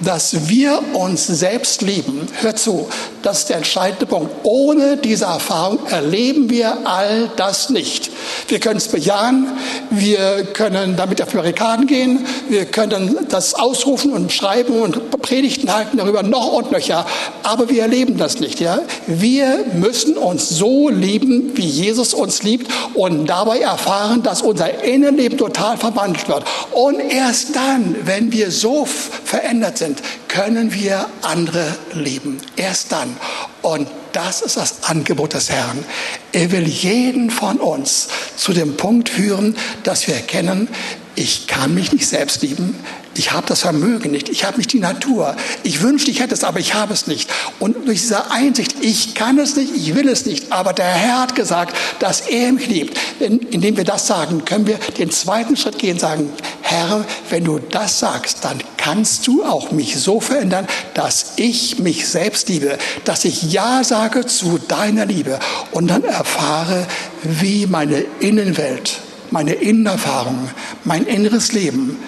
[0.00, 2.26] dass wir uns selbst lieben.
[2.40, 2.88] Hört zu,
[3.22, 4.30] das ist der entscheidende Punkt.
[4.44, 8.10] Ohne diese Erfahrung erleben wir all das nicht.
[8.46, 9.48] Wir können es bejahen,
[9.90, 15.96] wir können damit auf Barrikaden gehen, wir können das ausrufen und schreiben und Predigten halten
[15.96, 17.04] darüber noch und nöcher,
[17.42, 18.60] aber wir erleben das nicht.
[18.60, 18.80] Ja?
[19.06, 25.36] Wir müssen uns so lieben, wie Jesus uns liebt und dabei erfahren, dass unser Innenleben
[25.36, 26.44] total verwandelt wird.
[26.72, 32.38] Und erst dann, wenn wir so verändert sind, können wir andere lieben.
[32.56, 33.16] Erst dann.
[33.62, 35.84] Und das ist das Angebot des Herrn.
[36.32, 40.68] Er will jeden von uns zu dem Punkt führen, dass wir erkennen,
[41.14, 42.76] ich kann mich nicht selbst lieben,
[43.18, 45.34] ich habe das Vermögen nicht, ich habe nicht die Natur.
[45.64, 47.28] Ich wünschte, ich hätte es, aber ich habe es nicht.
[47.58, 51.22] Und durch diese Einsicht, ich kann es nicht, ich will es nicht, aber der Herr
[51.22, 52.96] hat gesagt, dass er mich liebt.
[53.18, 56.30] Indem wir das sagen, können wir den zweiten Schritt gehen sagen,
[56.70, 62.06] Herr, wenn du das sagst, dann kannst du auch mich so verändern, dass ich mich
[62.08, 65.38] selbst liebe, dass ich Ja sage zu deiner Liebe
[65.72, 66.86] und dann erfahre,
[67.22, 68.98] wie meine Innenwelt,
[69.30, 70.50] meine Innenerfahrung,
[70.84, 71.98] mein inneres Leben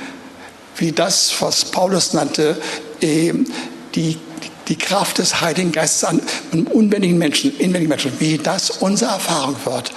[0.81, 2.61] wie das, was Paulus nannte,
[3.03, 3.47] ähm,
[3.95, 4.19] die,
[4.69, 6.21] die Kraft des Heiligen Geistes an
[6.73, 9.93] unbändigen Menschen, inwendigen Menschen, wie das unsere Erfahrung wird.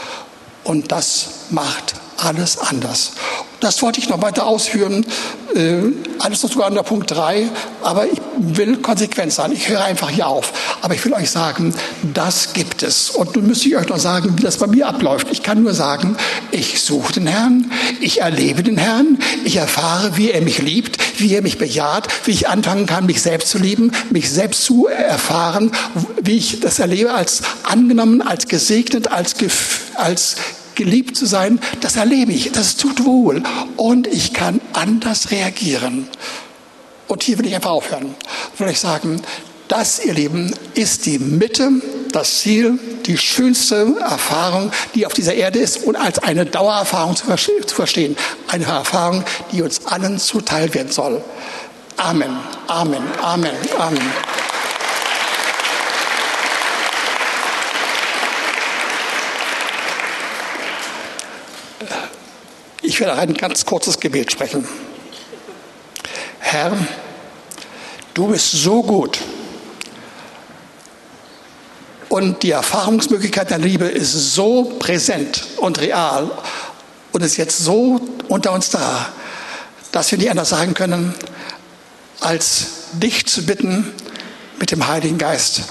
[0.63, 3.13] Und das macht alles anders.
[3.63, 5.05] Das wollte ich noch weiter ausführen.
[5.55, 5.77] Äh,
[6.19, 7.47] alles noch sogar an der Punkt 3.
[7.81, 9.51] Aber ich will konsequent sein.
[9.53, 10.51] Ich höre einfach hier auf.
[10.81, 11.73] Aber ich will euch sagen,
[12.13, 13.09] das gibt es.
[13.09, 15.27] Und nun müsste ich euch noch sagen, wie das bei mir abläuft.
[15.31, 16.17] Ich kann nur sagen,
[16.51, 17.71] ich suche den Herrn.
[18.01, 19.17] Ich erlebe den Herrn.
[19.45, 23.21] Ich erfahre, wie er mich liebt, wie er mich bejaht, wie ich anfangen kann, mich
[23.21, 25.71] selbst zu lieben, mich selbst zu erfahren,
[26.21, 29.35] wie ich das erlebe als angenommen, als gesegnet, als,
[29.95, 30.35] als
[30.75, 33.43] geliebt zu sein, das erlebe ich, das tut wohl
[33.77, 36.07] und ich kann anders reagieren.
[37.07, 38.15] Und hier will ich einfach aufhören.
[38.57, 39.21] Will ich sagen,
[39.67, 41.71] das, ihr Lieben, ist die Mitte,
[42.11, 47.25] das Ziel, die schönste Erfahrung, die auf dieser Erde ist und als eine Dauererfahrung zu
[47.75, 48.15] verstehen.
[48.47, 51.23] Eine Erfahrung, die uns allen zuteil werden soll.
[51.97, 54.01] Amen, Amen, Amen, Amen.
[62.93, 64.67] Ich werde ein ganz kurzes Gebet sprechen.
[66.37, 66.77] Herr,
[68.13, 69.17] du bist so gut.
[72.07, 76.29] Und die Erfahrungsmöglichkeit der Liebe ist so präsent und real
[77.13, 79.09] und ist jetzt so unter uns da,
[79.91, 81.15] dass wir nicht anders sagen können,
[82.19, 83.91] als dich zu bitten
[84.59, 85.63] mit dem Heiligen Geist.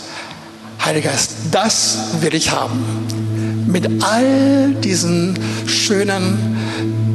[0.85, 3.65] Heiliger Geist, das will ich haben.
[3.69, 6.52] Mit all diesen schönen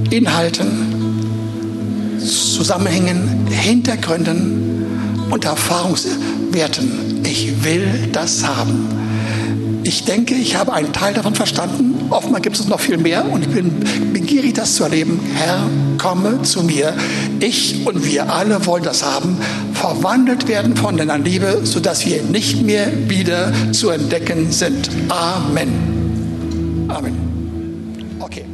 [0.09, 1.17] Inhalten,
[2.19, 4.85] Zusammenhängen, Hintergründen
[5.29, 7.21] und Erfahrungswerten.
[7.23, 8.87] Ich will das haben.
[9.83, 11.95] Ich denke, ich habe einen Teil davon verstanden.
[12.09, 13.71] Offenbar gibt es noch viel mehr und ich bin
[14.11, 15.19] begierig, das zu erleben.
[15.35, 15.61] Herr,
[15.97, 16.93] komme zu mir.
[17.39, 19.37] Ich und wir alle wollen das haben.
[19.73, 24.89] Verwandelt werden von deiner Liebe, sodass wir nicht mehr wieder zu entdecken sind.
[25.09, 26.87] Amen.
[26.89, 27.15] Amen.
[28.19, 28.45] Okay.